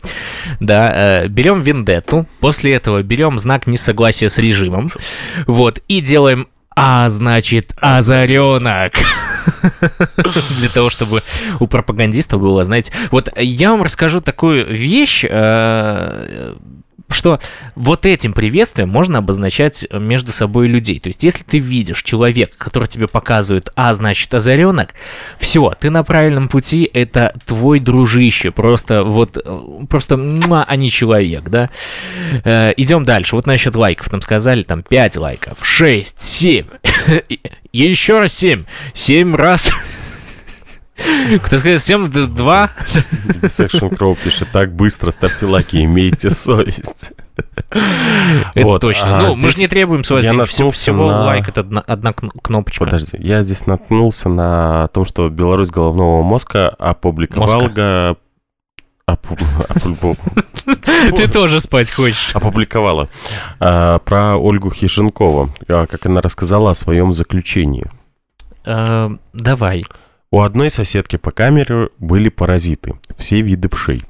[0.59, 2.27] Да, берем виндету.
[2.39, 4.89] После этого берем знак несогласия с режимом.
[5.47, 8.93] Вот, и делаем а значит, озаренок.
[10.59, 11.23] Для того, чтобы
[11.59, 12.91] у пропагандистов было, знаете...
[13.11, 16.55] Вот я вам расскажу такую вещь, э,
[17.09, 17.39] что
[17.75, 20.99] вот этим приветствием можно обозначать между собой людей.
[20.99, 24.89] То есть, если ты видишь человека, который тебе показывает, а значит, озаренок,
[25.37, 30.89] все, ты на правильном пути, это твой дружище, просто вот, э, просто, муа, а не
[30.89, 31.69] человек, да?
[32.43, 33.35] Э, идем дальше.
[33.35, 34.09] Вот насчет лайков.
[34.09, 36.65] Там сказали, там 5 лайков, 6, 7,
[37.71, 39.71] еще раз 7, 7 раз...
[41.43, 42.71] Кто сказал 7, 2?
[43.41, 47.11] Dissection Crow пишет, так быстро ставьте лайки, имейте совесть.
[48.53, 49.17] Это Вот, точно.
[49.17, 51.81] а ну, мы же не требуем с вас я всего, всего на- лайк, это одна,
[51.81, 52.85] одна кн- кнопочка.
[52.85, 57.61] Подожди, я здесь наткнулся на том, что Беларусь головного мозга опубликовал...
[57.63, 58.15] Мозга.
[59.09, 60.17] опу- опу-
[61.15, 62.29] Ты тоже спать хочешь.
[62.35, 63.09] опубликовала
[63.59, 67.85] а, про Ольгу Хиженкову, а, как она рассказала о своем заключении.
[68.65, 69.83] Э, Давай.
[70.33, 74.01] У одной соседки по камере были паразиты, все виды вшей.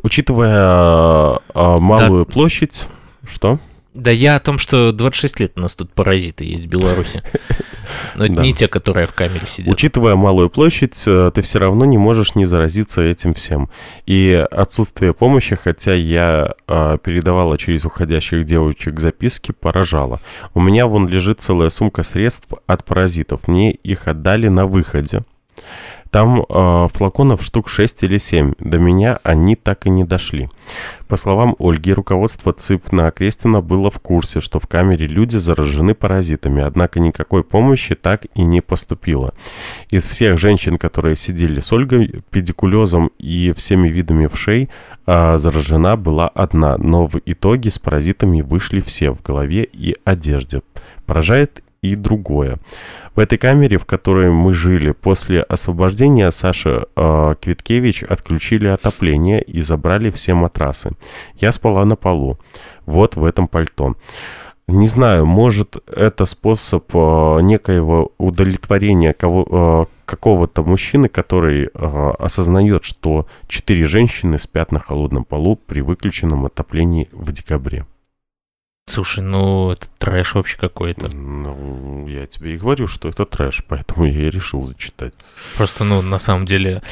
[0.00, 2.88] Учитывая а, а, малую площадь,
[3.28, 3.58] что?
[3.92, 7.22] Да я о том, что 26 лет у нас тут паразиты есть в Беларуси.
[8.14, 8.42] Но это Да.
[8.44, 9.70] не те, которые в камере сидят.
[9.70, 13.68] Учитывая малую площадь, э, ты все равно не можешь не заразиться этим всем.
[14.06, 20.18] И отсутствие помощи, хотя я э, передавала через уходящих девочек записки, поражало.
[20.54, 23.46] У меня вон лежит целая сумка средств от паразитов.
[23.48, 25.24] Мне их отдали на выходе.
[26.10, 28.54] Там э, флаконов штук 6 или 7.
[28.58, 30.48] До меня они так и не дошли.
[31.06, 35.94] По словам Ольги, руководство ЦИП на Окрестина было в курсе, что в камере люди заражены
[35.94, 39.34] паразитами, однако никакой помощи так и не поступило.
[39.90, 44.70] Из всех женщин, которые сидели с Ольгой, педикулезом и всеми видами вшей,
[45.06, 50.62] э, заражена была одна, но в итоге с паразитами вышли все в голове и одежде.
[51.04, 52.58] Поражает и другое.
[53.14, 59.62] В этой камере, в которой мы жили, после освобождения Саши э, Квиткевич отключили отопление и
[59.62, 60.92] забрали все матрасы.
[61.36, 62.38] Я спала на полу,
[62.86, 63.94] вот в этом пальто.
[64.68, 72.84] Не знаю, может, это способ э, некоего удовлетворения кого, э, какого-то мужчины, который э, осознает,
[72.84, 77.86] что четыре женщины спят на холодном полу при выключенном отоплении в декабре.
[78.88, 81.08] Слушай, ну это трэш вообще какой-то.
[81.14, 85.14] Ну, я тебе и говорю, что это трэш, поэтому я и решил зачитать.
[85.56, 86.82] Просто, ну, на самом деле,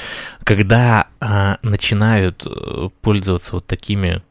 [0.44, 4.22] когда а, начинают э, пользоваться вот такими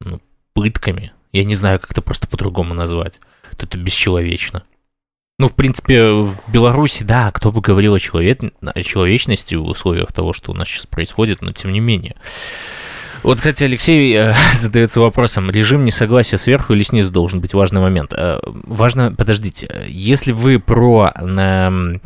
[0.00, 0.20] ну,
[0.52, 3.20] пытками, я не знаю, как это просто по-другому назвать,
[3.56, 4.64] то это бесчеловечно.
[5.38, 8.40] Ну, в принципе, в Беларуси, да, кто бы говорил о, человек...
[8.60, 12.16] о человечности в условиях того, что у нас сейчас происходит, но тем не менее.
[13.22, 18.12] Вот, кстати, Алексей э, задается вопросом, режим несогласия сверху или снизу должен быть важный момент.
[18.16, 21.98] Э, важно, подождите, если вы про э,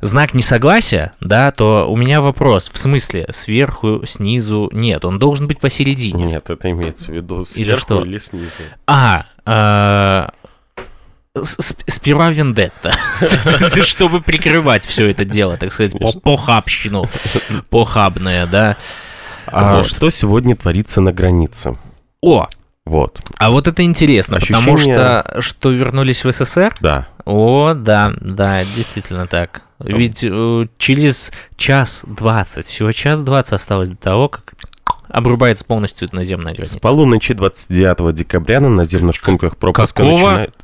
[0.00, 5.60] знак несогласия, да, то у меня вопрос, в смысле сверху, снизу, нет, он должен быть
[5.60, 6.24] посередине.
[6.24, 8.04] Нет, это имеется в виду сверху или, что?
[8.04, 8.50] или снизу.
[8.86, 10.28] А, э,
[11.86, 12.92] сперва вендетта,
[13.82, 17.08] чтобы прикрывать все это дело, так сказать, похабщину,
[17.70, 18.76] похабное, да.
[19.52, 19.86] А вот.
[19.86, 21.76] что сегодня творится на границе?
[22.20, 22.48] О!
[22.84, 23.20] Вот.
[23.36, 24.60] А вот это интересно, Ощущение...
[24.60, 26.74] потому что что вернулись в СССР?
[26.80, 27.06] Да.
[27.24, 29.62] О, да, да, действительно так.
[29.78, 34.54] Ведь э, через час двадцать, всего час двадцать осталось до того, как
[35.08, 36.78] обрубается полностью наземная граница.
[36.78, 40.30] С полуночи 29 декабря на наземных пунктах пропуска Какого?
[40.30, 40.54] начинает...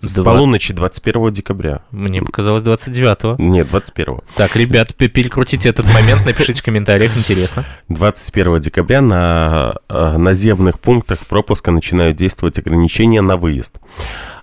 [0.00, 0.24] С 2...
[0.24, 1.80] полуночи 21 декабря.
[1.90, 3.36] Мне показалось 29-го.
[3.42, 4.24] Нет, 21-го.
[4.36, 7.64] Так, ребят, перекрутите этот момент, напишите в комментариях, интересно.
[7.88, 13.78] 21 декабря на э, наземных пунктах пропуска начинают действовать ограничения на выезд.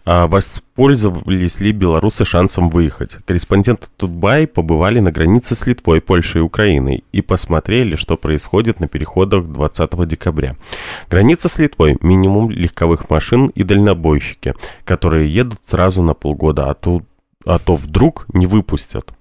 [0.10, 3.18] А воспользовались ли белорусы шансом выехать?
[3.26, 8.88] Корреспонденты Тутбай побывали на границе с Литвой, Польшей и Украиной и посмотрели, что происходит на
[8.88, 10.56] переходах 20 декабря.
[11.10, 14.54] Граница с Литвой– минимум легковых машин и дальнобойщики,
[14.86, 17.02] которые едут сразу на полгода, а то,
[17.46, 19.12] а то вдруг не выпустят.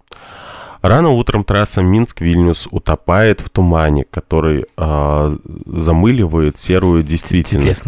[0.82, 5.32] Рано утром трасса Минск-Вильнюс утопает в тумане, который э,
[5.66, 7.82] замыливает серую действительность.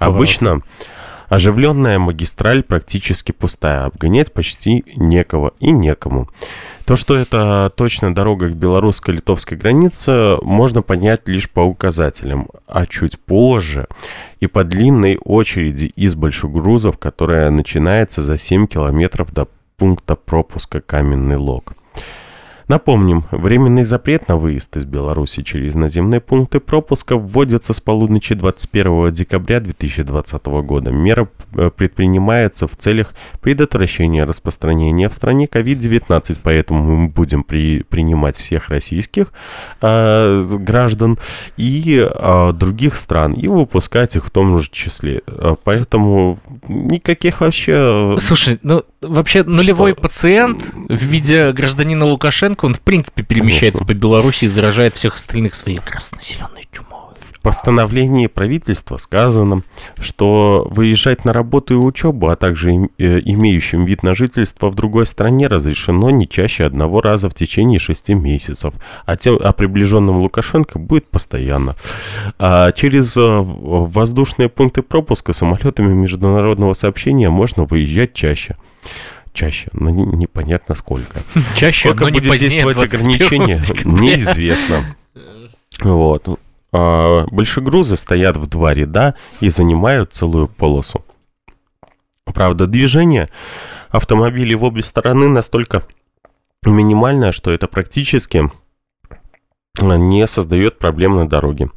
[0.00, 0.62] Обычно
[1.30, 6.28] Оживленная магистраль практически пустая, обгонять почти некого и некому.
[6.84, 13.16] То, что это точно дорога к белорусско-литовской границе, можно понять лишь по указателям, а чуть
[13.20, 13.86] позже
[14.40, 21.36] и по длинной очереди из большегрузов, которая начинается за 7 километров до пункта пропуска Каменный
[21.36, 21.74] Лог.
[22.70, 29.10] Напомним, временный запрет на выезд из Беларуси через наземные пункты пропуска вводится с полуночи 21
[29.10, 30.92] декабря 2020 года.
[30.92, 38.36] Мера э, предпринимается в целях предотвращения распространения в стране COVID-19, поэтому мы будем при, принимать
[38.36, 39.32] всех российских
[39.82, 41.18] э, граждан
[41.56, 45.22] и э, других стран и выпускать их в том же числе.
[45.26, 48.14] Э, поэтому никаких вообще...
[48.20, 50.02] Слушай, ну вообще нулевой Что?
[50.02, 55.54] пациент в виде гражданина Лукашенко, он в принципе перемещается по Беларуси и заражает всех остальных
[55.54, 56.90] своей краснозеленой чумой.
[57.40, 59.62] В постановлении правительства сказано,
[59.98, 65.06] что выезжать на работу и учебу, а также э, имеющим вид на жительство в другой
[65.06, 68.74] стране разрешено не чаще одного раза в течение шести месяцев,
[69.06, 71.76] а, тем, а приближенным Лукашенко будет постоянно.
[72.38, 78.56] А через э, воздушные пункты пропуска самолетами международного сообщения можно выезжать чаще
[79.32, 81.20] чаще, но непонятно сколько.
[81.56, 84.96] Чаще, сколько но будет не действовать ограничение, неизвестно.
[85.80, 86.40] Вот.
[86.72, 91.04] А, большегрузы стоят в два ряда и занимают целую полосу.
[92.24, 93.28] Правда, движение
[93.90, 95.84] автомобилей в обе стороны настолько
[96.64, 98.50] минимальное, что это практически
[99.78, 101.70] не создает проблем на дороге.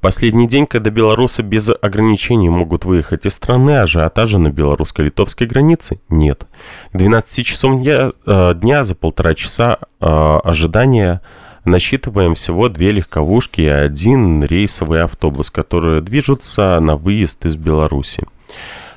[0.00, 6.46] Последний день, когда белорусы без ограничений могут выехать из страны, ажиотажа на белорусско-литовской границе нет.
[6.92, 11.22] К 12 часам дня, э, дня за полтора часа э, ожидания
[11.64, 18.26] насчитываем всего две легковушки и один рейсовый автобус, которые движутся на выезд из Беларуси.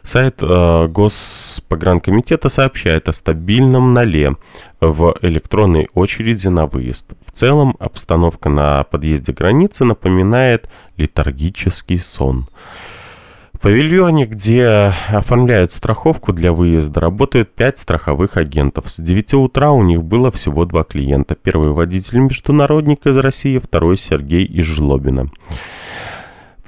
[0.04, 4.36] Сайт э, Госпогранкомитета сообщает о стабильном нале
[4.80, 7.14] в электронной очереди на выезд.
[7.26, 12.48] В целом обстановка на подъезде границы напоминает летаргический сон.
[13.60, 18.90] В павильоне, где оформляют страховку для выезда, работают пять страховых агентов.
[18.90, 21.36] С 9 утра у них было всего два клиента.
[21.36, 25.30] Первый водитель-международник из России, второй Сергей из Жлобина.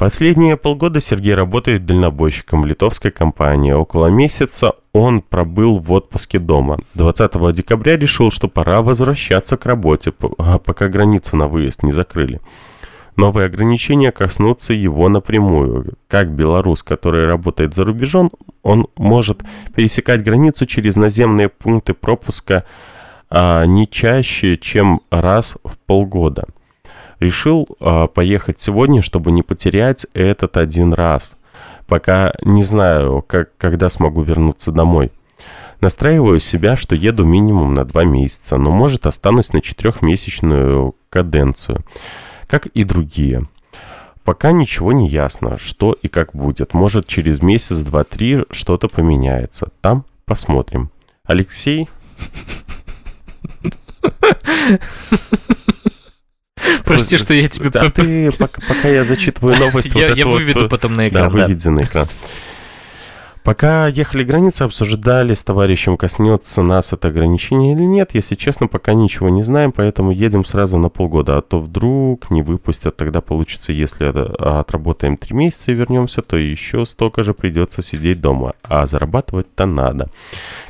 [0.02, 3.72] Последние полгода Сергей работает дальнобойщиком в литовской компании.
[3.72, 6.80] Около месяца он пробыл в отпуске дома.
[6.96, 12.42] 20 декабря решил, что пора возвращаться к работе, а, пока границу на выезд не закрыли.
[13.16, 15.94] Новые ограничения коснутся его напрямую.
[16.08, 18.32] Как белорус, который работает за рубежом,
[18.64, 19.44] он может
[19.76, 22.66] пересекать границу через наземные пункты пропуска
[23.30, 26.46] а, не чаще, чем раз в полгода.
[27.22, 31.34] Решил а, поехать сегодня, чтобы не потерять этот один раз.
[31.88, 35.12] Пока не знаю, как, когда смогу вернуться домой.
[35.80, 41.86] Настраиваю себя, что еду минимум на два месяца, но может останусь на четырехмесячную каденцию
[42.52, 43.48] как и другие.
[44.26, 46.74] Пока ничего не ясно, что и как будет.
[46.74, 49.70] Может, через месяц, два, три что-то поменяется.
[49.80, 50.92] Там посмотрим.
[51.24, 51.88] Алексей?
[56.92, 57.70] Прости, что я тебе...
[57.70, 59.94] Да, ты, пока, пока я зачитываю новость...
[59.96, 61.24] Я, вот я выведу вот, потом на экран.
[61.24, 62.08] Да, выведи на экран.
[63.44, 68.12] Пока ехали границы, обсуждали с товарищем, коснется нас это ограничение или нет.
[68.14, 71.38] Если честно, пока ничего не знаем, поэтому едем сразу на полгода.
[71.38, 76.86] А то вдруг не выпустят, тогда получится, если отработаем три месяца и вернемся, то еще
[76.86, 78.54] столько же придется сидеть дома.
[78.62, 80.12] А зарабатывать-то надо.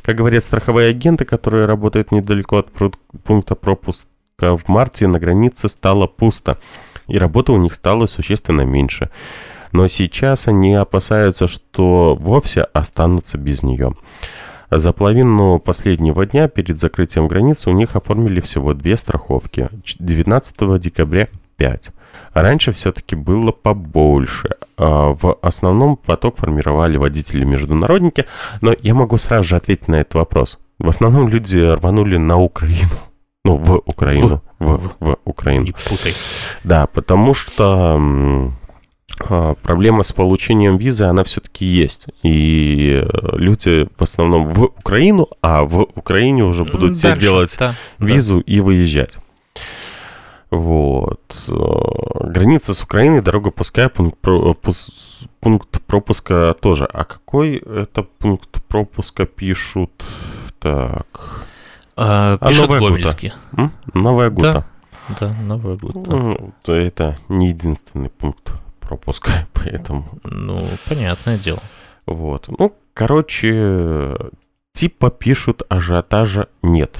[0.02, 2.70] Как говорят страховые агенты, которые работают недалеко от
[3.26, 4.08] пункта пропуска,
[4.42, 6.58] в марте на границе стало пусто,
[7.08, 9.10] и работа у них стала существенно меньше
[9.72, 13.94] но сейчас они опасаются, что вовсе останутся без нее.
[14.70, 19.68] За половину последнего дня перед закрытием границы у них оформили всего две страховки.
[20.00, 21.28] 19 декабря
[21.58, 21.92] 5.
[22.34, 24.56] Раньше все-таки было побольше.
[24.78, 28.26] А в основном поток формировали водители-международники,
[28.62, 30.58] но я могу сразу же ответить на этот вопрос.
[30.80, 33.11] В основном люди рванули на Украину.
[33.44, 34.42] Ну, в Украину.
[34.60, 35.66] В, в, в Украину.
[35.66, 36.14] Не путай.
[36.64, 38.00] Да, потому что
[39.30, 42.08] а, проблема с получением визы, она все-таки есть.
[42.24, 47.76] И э, люди в основном в Украину, а в Украине уже будут все делать да.
[48.00, 48.44] визу да.
[48.46, 49.18] и выезжать.
[50.52, 51.22] Вот.
[51.48, 54.20] Э, граница с Украиной, дорога пускай, пункт,
[55.40, 56.86] пункт пропуска тоже.
[56.86, 60.04] А какой это пункт пропуска пишут?
[60.60, 61.48] Так.
[62.04, 63.34] А, а пишут Новая Гомельский.
[63.52, 63.72] Гута.
[63.94, 64.66] Новая Гута.
[65.08, 66.00] Да, да Новая Гута.
[66.00, 70.10] Ну, это не единственный пункт пропуска, поэтому...
[70.24, 71.62] Ну, понятное дело.
[72.08, 72.48] Вот.
[72.48, 74.16] Ну, короче,
[74.74, 76.98] типа пишут, ажиотажа нет.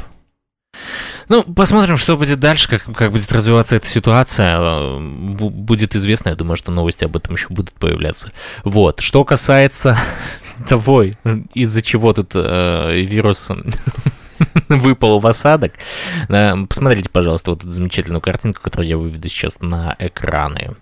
[1.30, 5.00] Ну, посмотрим, что будет дальше, как, как будет развиваться эта ситуация.
[5.00, 8.32] Будет известно, я думаю, что новости об этом еще будут появляться.
[8.64, 9.00] Вот.
[9.00, 9.98] Что касается
[10.70, 11.06] того,
[11.56, 13.50] из-за чего тут э, вирус
[14.70, 15.74] выпал в осадок.
[16.28, 20.76] Посмотрите, пожалуйста, вот эту замечательную картинку, которую я выведу сейчас на экраны.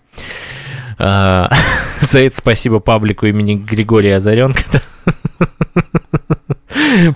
[0.97, 1.49] А,
[2.01, 4.63] за это спасибо паблику имени Григория Озаренко.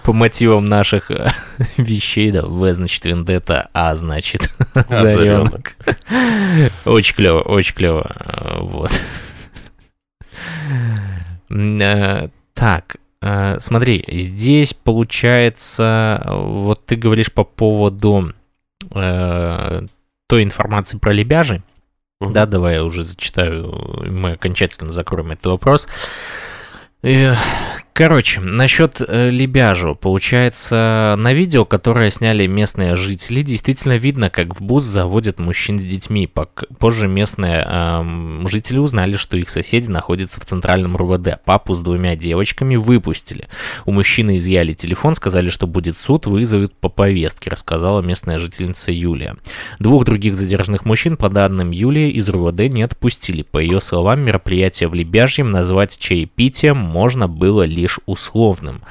[0.03, 1.31] По мотивам наших э,
[1.77, 5.75] вещей, да, В значит Вендетта, А значит Озаренок.
[6.85, 8.15] Очень клево, очень клево.
[8.19, 8.91] Э, вот.
[11.49, 12.97] Э, так,
[13.59, 18.33] смотри, здесь получается, вот ты говоришь по поводу
[18.91, 21.61] той информации про лебяжий,
[22.19, 25.87] да, давай я уже зачитаю, мы окончательно закроем этот вопрос.
[27.03, 27.35] Э,
[27.91, 29.93] короче, насчет э, лебяжу.
[29.93, 35.83] Получается, на видео, которое сняли местные жители, действительно видно, как в бус заводят мужчин с
[35.83, 36.29] детьми.
[36.79, 41.39] Позже местные эм, жители узнали, что их соседи находятся в центральном РУВД.
[41.43, 43.49] Папу с двумя девочками выпустили.
[43.85, 49.35] У мужчины изъяли телефон, сказали, что будет суд, вызовут по повестке, рассказала местная жительница Юлия.
[49.79, 53.41] Двух других задержанных мужчин, по данным Юлии, из РУВД не отпустили.
[53.41, 58.83] По ее словам, мероприятие в Лебяжьем назвать чаепитием можно было лишь условным.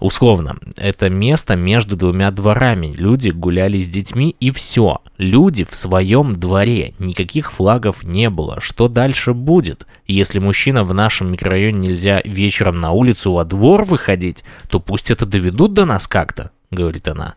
[0.00, 2.94] Условно, это место между двумя дворами.
[2.94, 4.98] Люди гуляли с детьми и все.
[5.16, 6.94] Люди в своем дворе.
[6.98, 8.60] Никаких флагов не было.
[8.60, 9.86] Что дальше будет?
[10.06, 15.26] Если мужчина в нашем микрорайоне нельзя вечером на улицу во двор выходить, то пусть это
[15.26, 17.34] доведут до нас как-то, говорит она.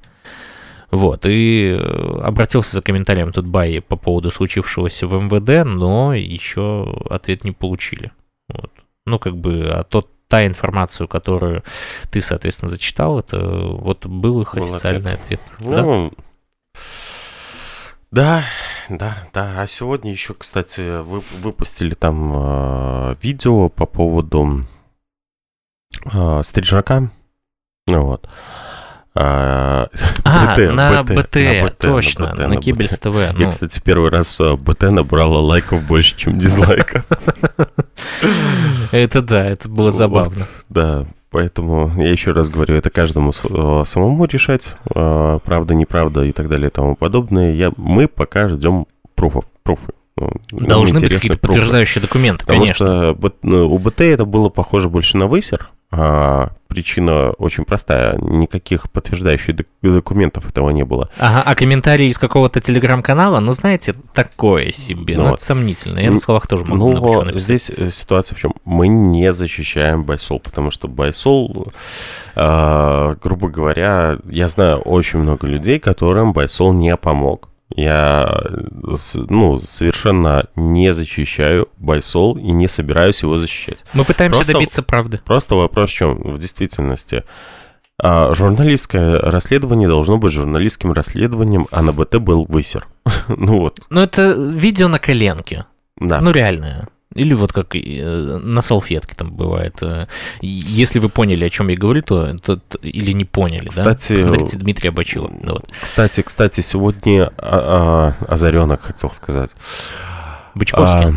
[0.92, 6.94] Вот, и э, обратился за комментарием тут Бай по поводу случившегося в МВД, но еще
[7.10, 8.12] ответ не получили.
[8.50, 8.72] Вот.
[9.06, 11.64] Ну, как бы, а тот та информацию, которую
[12.10, 15.42] ты, соответственно, зачитал, это вот был их был официальный ответ.
[15.60, 15.86] ответ.
[15.86, 16.14] Ну,
[18.12, 18.44] да?
[18.90, 19.62] да, да, да.
[19.62, 24.66] А сегодня еще, кстати, вы, выпустили там э, видео по поводу
[26.14, 27.12] э, стрижака.
[27.88, 28.30] Ну вот.
[29.14, 29.90] А,
[30.24, 33.16] а БТ, на, БТ, БТ, на БТ, точно, на, БТ, на, на Кибельс ТВ.
[33.16, 33.50] Я, ну.
[33.50, 37.04] кстати, первый раз а, БТ набрала лайков больше, чем дизлайков.
[38.92, 40.48] Это да, это было забавно.
[40.70, 46.50] Да, поэтому я еще раз говорю, это каждому а, самому решать, правда, неправда и так
[46.50, 47.54] далее и тому подобное.
[47.54, 48.86] Я, мы пока ждем
[49.16, 49.94] пруфов, пруфы.
[50.18, 52.76] Ну, Должны быть какие-то подтверждающие документы, Потому конечно.
[52.76, 58.18] что ну, у БТ это было похоже больше на высер, а, причина очень простая.
[58.18, 61.10] Никаких подтверждающих документов этого не было.
[61.18, 66.00] Ага, а комментарий из какого-то телеграм-канала, ну, знаете, такое себе, ну, ну это сомнительно.
[66.00, 68.54] Я на словах тоже могу Ну, здесь э, ситуация в чем?
[68.64, 71.74] Мы не защищаем Байсол, потому что Байсол,
[72.36, 77.51] э, грубо говоря, я знаю очень много людей, которым Байсол не помог.
[77.76, 78.44] Я
[79.14, 83.84] ну, совершенно не защищаю Байсол и не собираюсь его защищать.
[83.94, 85.22] Мы пытаемся просто, добиться правды.
[85.26, 86.22] Просто вопрос в чем?
[86.22, 87.24] В действительности.
[87.98, 92.88] А, журналистское расследование должно быть журналистским расследованием, а на БТ был высер.
[93.28, 93.80] ну вот.
[93.90, 95.66] Ну это видео на коленке.
[95.98, 96.20] Да.
[96.20, 96.88] Ну реальное.
[97.14, 99.82] Или вот как э, на салфетке там бывает.
[99.82, 100.08] Э,
[100.42, 104.20] если вы поняли, о чем я говорю, то, то, то или не поняли, кстати, да?
[104.20, 105.30] Посмотрите Дмитрия Бачила.
[105.44, 105.70] Вот.
[105.82, 109.52] Кстати, кстати, сегодня а, а, озаренок хотел сказать.
[110.56, 111.08] Бычковский?
[111.10, 111.14] А,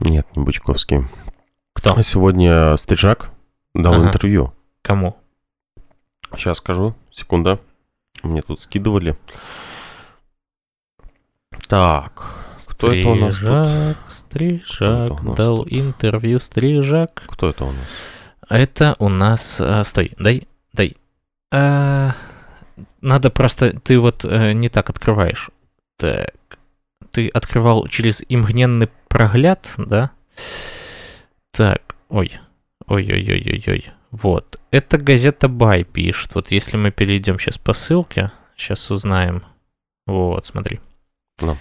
[0.00, 1.04] нет, не Бычковский.
[1.74, 2.00] Кто?
[2.02, 3.30] Сегодня Стрижак
[3.74, 4.06] дал ага.
[4.06, 4.54] интервью.
[4.82, 5.16] Кому?
[6.36, 6.94] Сейчас скажу.
[7.12, 7.58] Секунда.
[8.22, 9.16] Мне тут скидывали.
[11.68, 12.41] Так.
[12.68, 14.12] Кто Стрижак, это у нас тут?
[14.12, 15.72] Стрижак, нас дал тут?
[15.72, 17.22] интервью Стрижак.
[17.26, 17.86] Кто это у нас?
[18.48, 19.60] Это у нас...
[19.60, 20.96] А, стой, дай, дай.
[21.52, 22.14] А,
[23.00, 23.78] надо просто...
[23.80, 25.50] Ты вот а, не так открываешь.
[25.96, 26.34] Так.
[27.10, 30.10] Ты открывал через имгненный прогляд, да?
[31.50, 32.32] Так, ой.
[32.86, 33.90] Ой-ой-ой-ой-ой.
[34.10, 34.60] Вот.
[34.70, 36.34] Это газета Бай пишет.
[36.34, 39.42] Вот если мы перейдем сейчас по ссылке, сейчас узнаем.
[40.06, 40.80] Вот, смотри.
[41.40, 41.52] Ну.
[41.52, 41.56] А,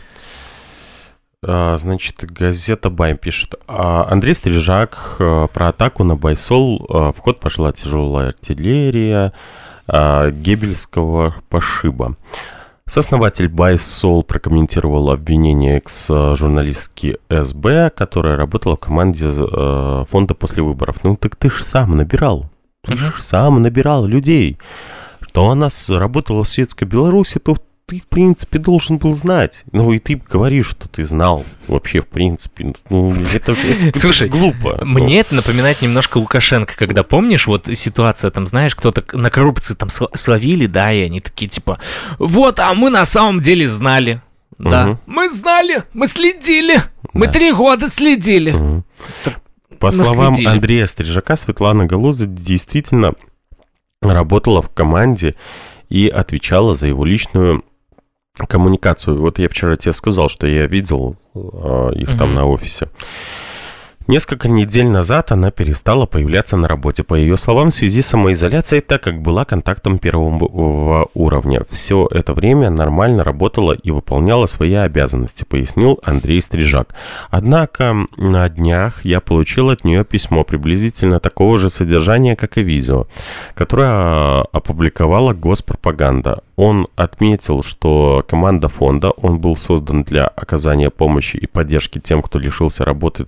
[1.44, 3.56] значит, газета Байм пишет.
[3.68, 6.86] А, Андрей Стрижак э, про атаку на Байсол.
[6.88, 9.34] Э, в ход пошла тяжелая артиллерия
[9.88, 12.16] а, Гебельского пошиба.
[12.86, 21.04] Сооснователь Байсол прокомментировал обвинение экс-журналистки СБ, которая работала в команде э, фонда после выборов.
[21.04, 22.52] Ну так ты ж сам набирал.
[22.84, 23.18] Ты uh-huh.
[23.18, 24.60] ж сам набирал людей.
[25.22, 27.56] Что она работала в Светской Беларуси, то
[27.92, 29.66] ты, в принципе, должен был знать.
[29.74, 32.74] Ну, и ты говоришь, что ты знал вообще, в принципе.
[32.90, 34.80] Ну, это, это, Слушай, это глупо.
[34.86, 35.20] Мне ну.
[35.20, 40.68] это напоминает немножко Лукашенко, когда, помнишь, вот ситуация, там, знаешь, кто-то на коррупции там словили,
[40.68, 41.80] да, и они такие, типа,
[42.18, 44.22] вот, а мы на самом деле знали.
[44.58, 45.00] Да, угу.
[45.08, 47.10] мы знали, мы следили, да.
[47.12, 48.54] мы три года следили.
[48.54, 48.84] Угу.
[49.80, 53.16] По словам Андрея Стрижака, Светлана Галуза действительно
[54.02, 55.36] работала в команде
[55.90, 57.66] и отвечала за его личную
[58.36, 59.20] коммуникацию.
[59.20, 61.40] Вот я вчера тебе сказал, что я видел э,
[61.96, 62.18] их угу.
[62.18, 62.90] там на офисе.
[64.08, 68.82] Несколько недель назад она перестала появляться на работе, по ее словам, в связи с самоизоляцией,
[68.82, 71.64] так как была контактом первого уровня.
[71.70, 76.96] Все это время нормально работала и выполняла свои обязанности, пояснил Андрей Стрижак.
[77.30, 83.08] Однако на днях я получил от нее письмо приблизительно такого же содержания, как и видео,
[83.54, 86.42] которое опубликовала госпропаганда.
[86.64, 92.38] Он отметил, что команда фонда, он был создан для оказания помощи и поддержки тем, кто
[92.38, 93.26] лишился работы,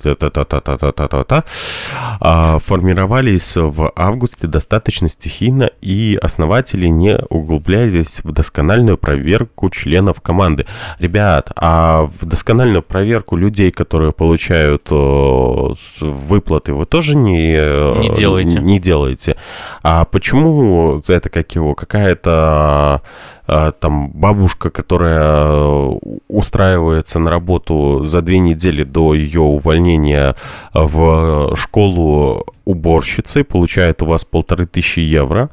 [2.60, 10.68] формировались в августе достаточно стихийно, и основатели не углублялись в доскональную проверку членов команды.
[11.00, 18.14] Ребят, а в доскональную проверку людей, которые получают э, выплаты, вы тоже не, э, не,
[18.14, 18.60] делаете.
[18.60, 19.38] не делаете?
[19.82, 23.02] А почему это как его, какая-то
[23.46, 30.36] там бабушка, которая устраивается на работу за две недели до ее увольнения
[30.74, 35.50] в школу уборщицы, получает у вас полторы тысячи евро,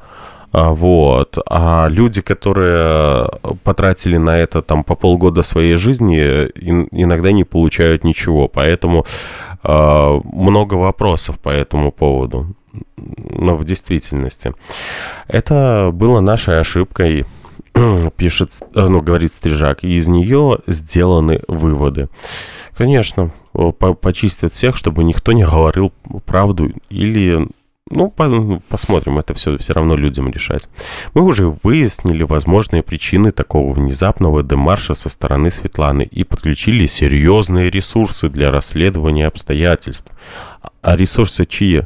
[0.53, 1.37] а, вот.
[1.45, 3.29] А люди, которые
[3.63, 6.19] потратили на это там по полгода своей жизни,
[6.91, 8.47] иногда не получают ничего.
[8.47, 9.05] Поэтому
[9.63, 12.47] э, много вопросов по этому поводу.
[12.97, 14.53] Но в действительности.
[15.27, 17.25] Это было нашей ошибкой.
[18.17, 22.09] пишет, э, ну, говорит Стрижак, и из нее сделаны выводы.
[22.75, 25.91] Конечно, по почистят всех, чтобы никто не говорил
[26.25, 27.47] правду или
[27.93, 30.69] Ну, по, посмотрим, это все все равно людям решать.
[31.13, 38.29] Мы уже выяснили возможные причины такого внезапного демарша со стороны Светланы и подключили серьезные ресурсы
[38.29, 40.11] для расследования обстоятельств.
[40.81, 41.83] А ресурсы чьи?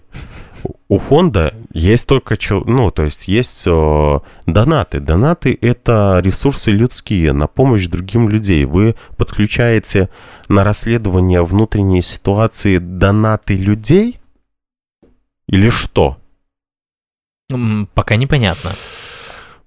[0.87, 4.99] У фонда есть только, ну, то есть есть э, донаты.
[4.99, 8.65] Донаты— это ресурсы людские на помощь другим людей.
[8.65, 10.09] Вы подключаете
[10.47, 14.19] на расследование внутренней ситуации донаты людей—
[15.47, 16.17] или что?
[17.93, 18.71] Пока непонятно.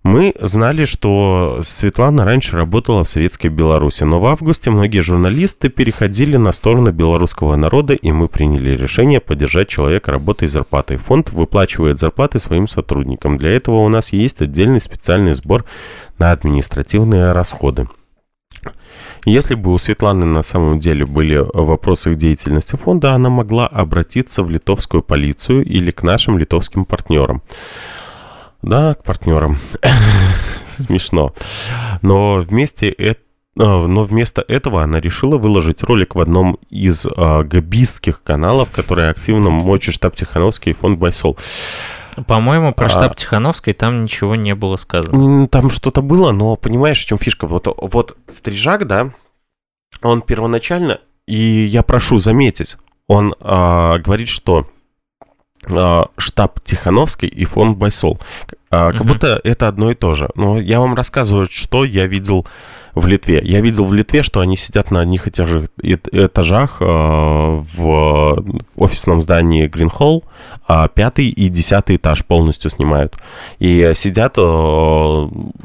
[0.05, 6.37] Мы знали, что Светлана раньше работала в Советской Беларуси, но в августе многие журналисты переходили
[6.37, 10.99] на сторону белорусского народа, и мы приняли решение поддержать человека работой и зарплатой.
[10.99, 13.39] Фонд выплачивает зарплаты своим сотрудникам.
[13.39, 15.65] Для этого у нас есть отдельный специальный сбор
[16.19, 17.89] на административные расходы.
[19.25, 24.43] Если бы у Светланы на самом деле были вопросы к деятельности фонда, она могла обратиться
[24.43, 27.43] в литовскую полицию или к нашим литовским партнерам.
[28.63, 29.59] Да, к партнерам.
[30.77, 31.33] Смешно.
[32.03, 33.21] Но вместе это
[33.59, 39.51] но вместо этого она решила выложить ролик в одном из э, габистских каналов, которые активно
[39.51, 41.37] мочит штаб Тихановский и фонд Байсол.
[42.29, 42.89] По-моему, про а.
[42.89, 43.15] штаб а...
[43.15, 45.49] Тихановской там ничего не было сказано.
[45.49, 47.49] Там что-то было, но понимаешь, в чем фишка?
[47.49, 49.13] Вот, вот Стрижак, да,
[50.03, 54.67] он первоначально, и я прошу заметить, он а, говорит, что а,
[56.17, 58.19] штаб Тихановской и фонд Байсол.
[58.71, 59.13] А, как угу.
[59.15, 60.29] будто это одно и то же.
[60.35, 62.47] Но я вам рассказываю, что я видел
[62.95, 63.41] в Литве.
[63.43, 68.45] Я видел в Литве, что они сидят на одних и тех же этажах э, в
[68.77, 70.25] офисном здании Hall,
[70.67, 73.17] а пятый и десятый этаж полностью снимают.
[73.59, 74.37] И сидят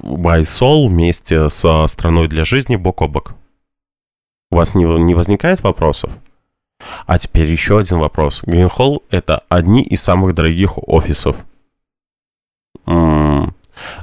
[0.04, 3.34] Байсол вместе со страной для жизни бок о бок.
[4.52, 6.12] У вас не, не возникает вопросов?
[7.06, 8.42] А теперь еще один вопрос.
[8.46, 11.38] Гринхолл— это одни из самых дорогих офисов.
[12.86, 13.54] М -м,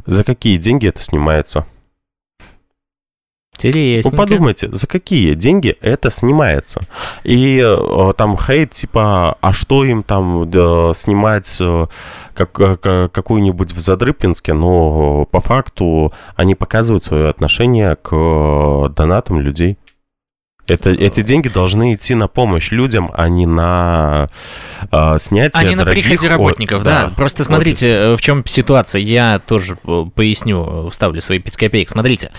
[0.07, 1.67] за какие деньги это снимается?
[3.55, 4.17] Интересненько.
[4.17, 6.81] Вы подумайте, за какие деньги это снимается?
[7.25, 11.87] И э, там хейт, типа, а что им там э, снимать э,
[12.33, 14.55] как, как, какую-нибудь в Задрыпинске?
[14.55, 19.77] Но по факту они показывают свое отношение к э, донатам людей.
[20.71, 24.29] Это, эти деньги должны идти на помощь людям, а не на
[24.91, 27.09] э, снятие А не на приходе работников, да.
[27.09, 27.15] да.
[27.15, 28.03] Просто смотрите, офис.
[28.03, 29.01] Э, в чем ситуация.
[29.01, 31.89] Я тоже э, поясню, вставлю свои 5 копеек.
[31.89, 32.31] Смотрите,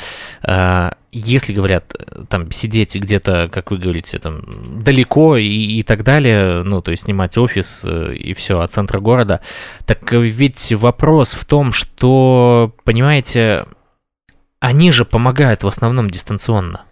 [0.43, 1.93] э, если говорят,
[2.29, 4.43] там, сидеть где-то, как вы говорите, там,
[4.81, 9.41] далеко и, и так далее, ну, то есть снимать офис и все от центра города,
[9.85, 13.65] так ведь вопрос в том, что, понимаете,
[14.61, 16.85] они же помогают в основном дистанционно,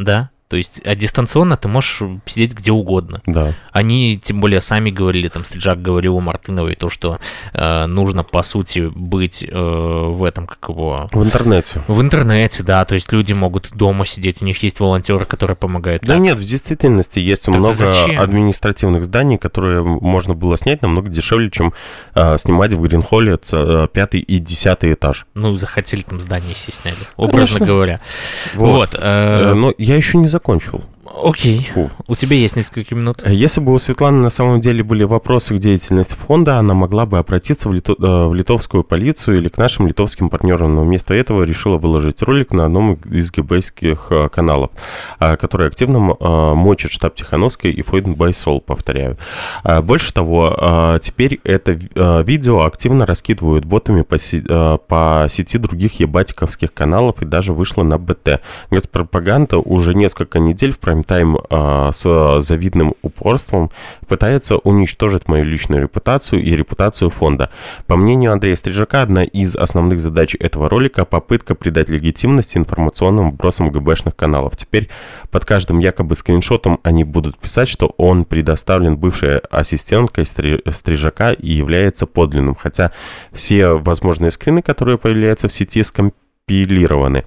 [0.00, 0.30] да?
[0.54, 3.20] То есть, а дистанционно ты можешь сидеть где угодно.
[3.26, 3.54] Да.
[3.72, 7.18] Они, тем более, сами говорили, там, Стриджак говорил у Мартыновой, то, что
[7.52, 11.08] э, нужно, по сути, быть э, в этом, как его...
[11.10, 11.82] В интернете.
[11.88, 12.84] В интернете, да.
[12.84, 16.04] То есть, люди могут дома сидеть, у них есть волонтеры, которые помогают.
[16.04, 16.22] Да так.
[16.22, 18.20] нет, в действительности есть так много зачем?
[18.20, 21.74] административных зданий, которые можно было снять намного дешевле, чем
[22.14, 25.26] э, снимать в Гринхолле э, пятый и десятый этаж.
[25.34, 27.66] Ну, захотели там здание все сняли, образно Конечно.
[27.66, 28.00] говоря.
[28.54, 28.70] Вот.
[28.70, 29.00] вот э...
[29.24, 30.43] Э, но я еще не закончил.
[30.44, 30.93] закончил.
[31.22, 31.68] Окей.
[31.72, 31.90] Фу.
[32.08, 33.22] У тебя есть несколько минут.
[33.24, 37.06] Э, если бы у Светланы на самом деле были вопросы к деятельности фонда, она могла
[37.06, 37.92] бы обратиться в, лито...
[37.92, 42.50] Э, в литовскую полицию или к нашим литовским партнерам, но вместо этого решила выложить ролик
[42.52, 44.70] на одном из гбейских э, каналов,
[45.18, 45.98] который активно
[46.54, 49.16] мочит штаб Тихановской и Фойден Байсол, повторяю.
[49.82, 51.72] Больше того, теперь это
[52.22, 54.42] видео активно раскидывают ботами по, си...
[54.42, 58.40] по сети других ебатиковских каналов и даже вышло на БТ.
[58.90, 63.70] Пропаганда уже несколько недель в прайм Тайм э, с завидным упорством
[64.06, 67.50] пытается уничтожить мою личную репутацию и репутацию фонда.
[67.86, 73.70] По мнению Андрея Стрижака, одна из основных задач этого ролика– попытка придать легитимность информационным вбросам
[73.70, 74.56] ГБшных каналов.
[74.56, 74.88] Теперь
[75.30, 82.06] под каждым якобы скриншотом они будут писать, что он предоставлен бывшей ассистенткой Стрижака и является
[82.06, 82.92] подлинным, хотя
[83.32, 87.24] все возможные скрины, которые появляются в сети, скомпилированы.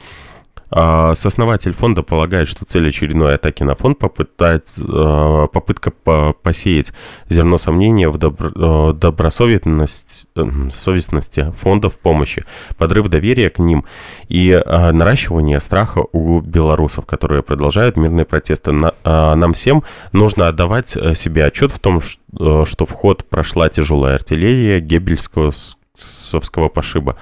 [0.69, 6.91] А, сооснователь фонда полагает, что цель очередной атаки на фонд а, попытка посеять
[7.29, 10.27] зерно сомнения в добро, а, добросовестность,
[10.75, 12.43] совестности фонда в помощи,
[12.77, 13.85] подрыв доверия к ним
[14.27, 18.71] и наращивание страха у белорусов, которые продолжают мирные протесты.
[18.71, 24.79] Нам всем нужно отдавать э, себе отчет в том, что в ход прошла тяжелая артиллерия
[24.79, 25.53] Геббельского
[25.97, 27.15] совского пошиба.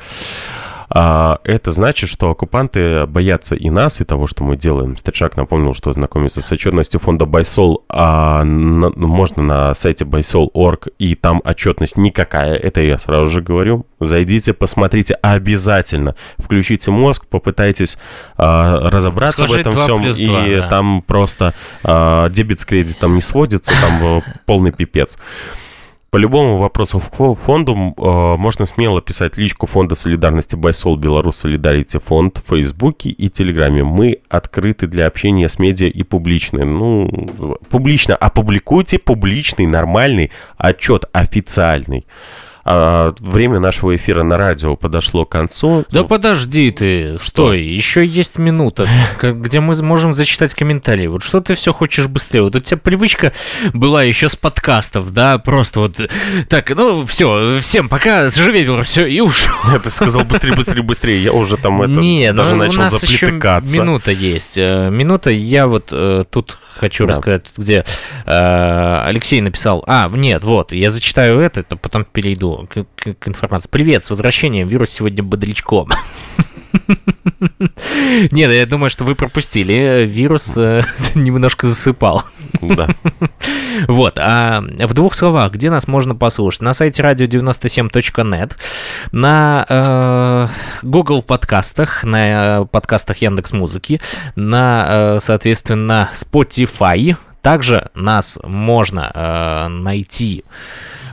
[0.90, 4.98] А, это значит, что оккупанты боятся и нас, и того, что мы делаем.
[4.98, 11.16] Стрижак напомнил, что знакомиться с отчетностью фонда Байсол а, на, можно на сайте baisol.org, и
[11.16, 13.86] там отчетность никакая, это я сразу же говорю.
[14.00, 17.98] Зайдите, посмотрите обязательно, включите мозг, попытайтесь
[18.38, 20.70] а, разобраться Сложить в этом 2 всем, плюс и 2, да.
[20.70, 25.18] там просто а, дебет с кредитом не сводится, там э, полный пипец.
[26.16, 31.36] По любому вопросу к фо- фонду э, можно смело писать личку фонда солидарности Байсол Беларусь
[31.36, 33.84] Солидарити фонд в Фейсбуке и Телеграме.
[33.84, 36.64] Мы открыты для общения с медиа и публичны.
[36.64, 38.16] Ну, публично.
[38.16, 42.06] Опубликуйте публичный, нормальный отчет, официальный.
[42.68, 45.86] А, время нашего эфира на радио подошло к концу.
[45.92, 48.88] Да подожди ты, стой, еще есть минута,
[49.22, 51.06] где мы можем зачитать комментарии.
[51.06, 52.42] Вот что ты все хочешь быстрее?
[52.42, 53.34] Вот у тебя привычка
[53.74, 56.10] была еще с подкастов, да, просто вот
[56.50, 59.54] так, ну все, всем пока, живи, все, и ушел.
[59.72, 61.22] Я ты сказал быстрее, быстрее, быстрее.
[61.24, 63.80] Я уже там это Не, ну, даже у начал нас еще заплетыкаться.
[63.80, 64.58] минута есть.
[64.58, 67.12] Э, Минута, я вот э, тут хочу Да.
[67.12, 67.86] рассказать, где
[68.26, 73.28] э, Алексей написал, а, нет, вот, я зачитаю это, то потом перейду к, к- к
[73.28, 73.70] информации.
[73.70, 75.90] Привет, с возвращением, вирус сегодня бодрячком.
[78.32, 80.06] Нет, я думаю, что вы пропустили.
[80.06, 80.82] Вирус э,
[81.16, 82.24] немножко засыпал.
[82.62, 82.88] Да.
[83.90, 86.62] Вот, а в двух словах, где нас можно послушать?
[86.62, 88.54] На сайте radio97.net,
[89.12, 90.48] на э,
[90.82, 94.00] Google подкастах, на э, подкастах Яндекс Музыки,
[94.38, 97.18] на, э, соответственно, Spotify.
[97.42, 100.46] Также нас можно э, найти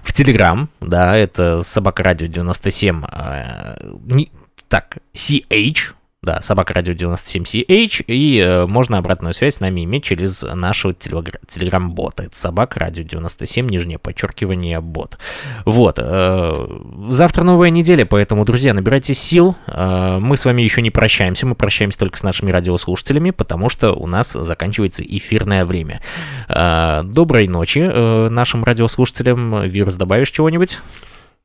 [0.03, 3.77] в Телеграм, да, это собака радио 97, э,
[4.07, 4.31] не-
[4.69, 10.05] так, CH, да, собака радио 97 CH, и э, можно обратную связь с нами иметь
[10.05, 12.25] через нашего телегра- телеграм-бота.
[12.25, 15.19] Это собака радио 97, нижнее подчеркивание бот.
[15.65, 15.99] Вот.
[15.99, 16.79] э,
[17.11, 19.57] завтра новая неделя, поэтому, друзья, набирайте сил.
[19.67, 23.93] Э, мы с вами еще не прощаемся, мы прощаемся только с нашими радиослушателями, потому что
[23.93, 26.01] у нас заканчивается эфирное время.
[26.49, 29.63] Э, доброй ночи э, нашим радиослушателям.
[29.65, 30.79] Вирус, добавишь чего-нибудь?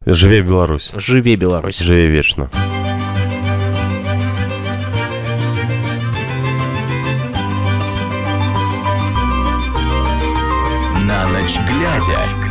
[0.06, 0.92] Живе Беларусь.
[0.96, 1.80] Живе Беларусь.
[1.80, 2.52] Живе вечно.
[11.98, 12.47] На ночь глядя.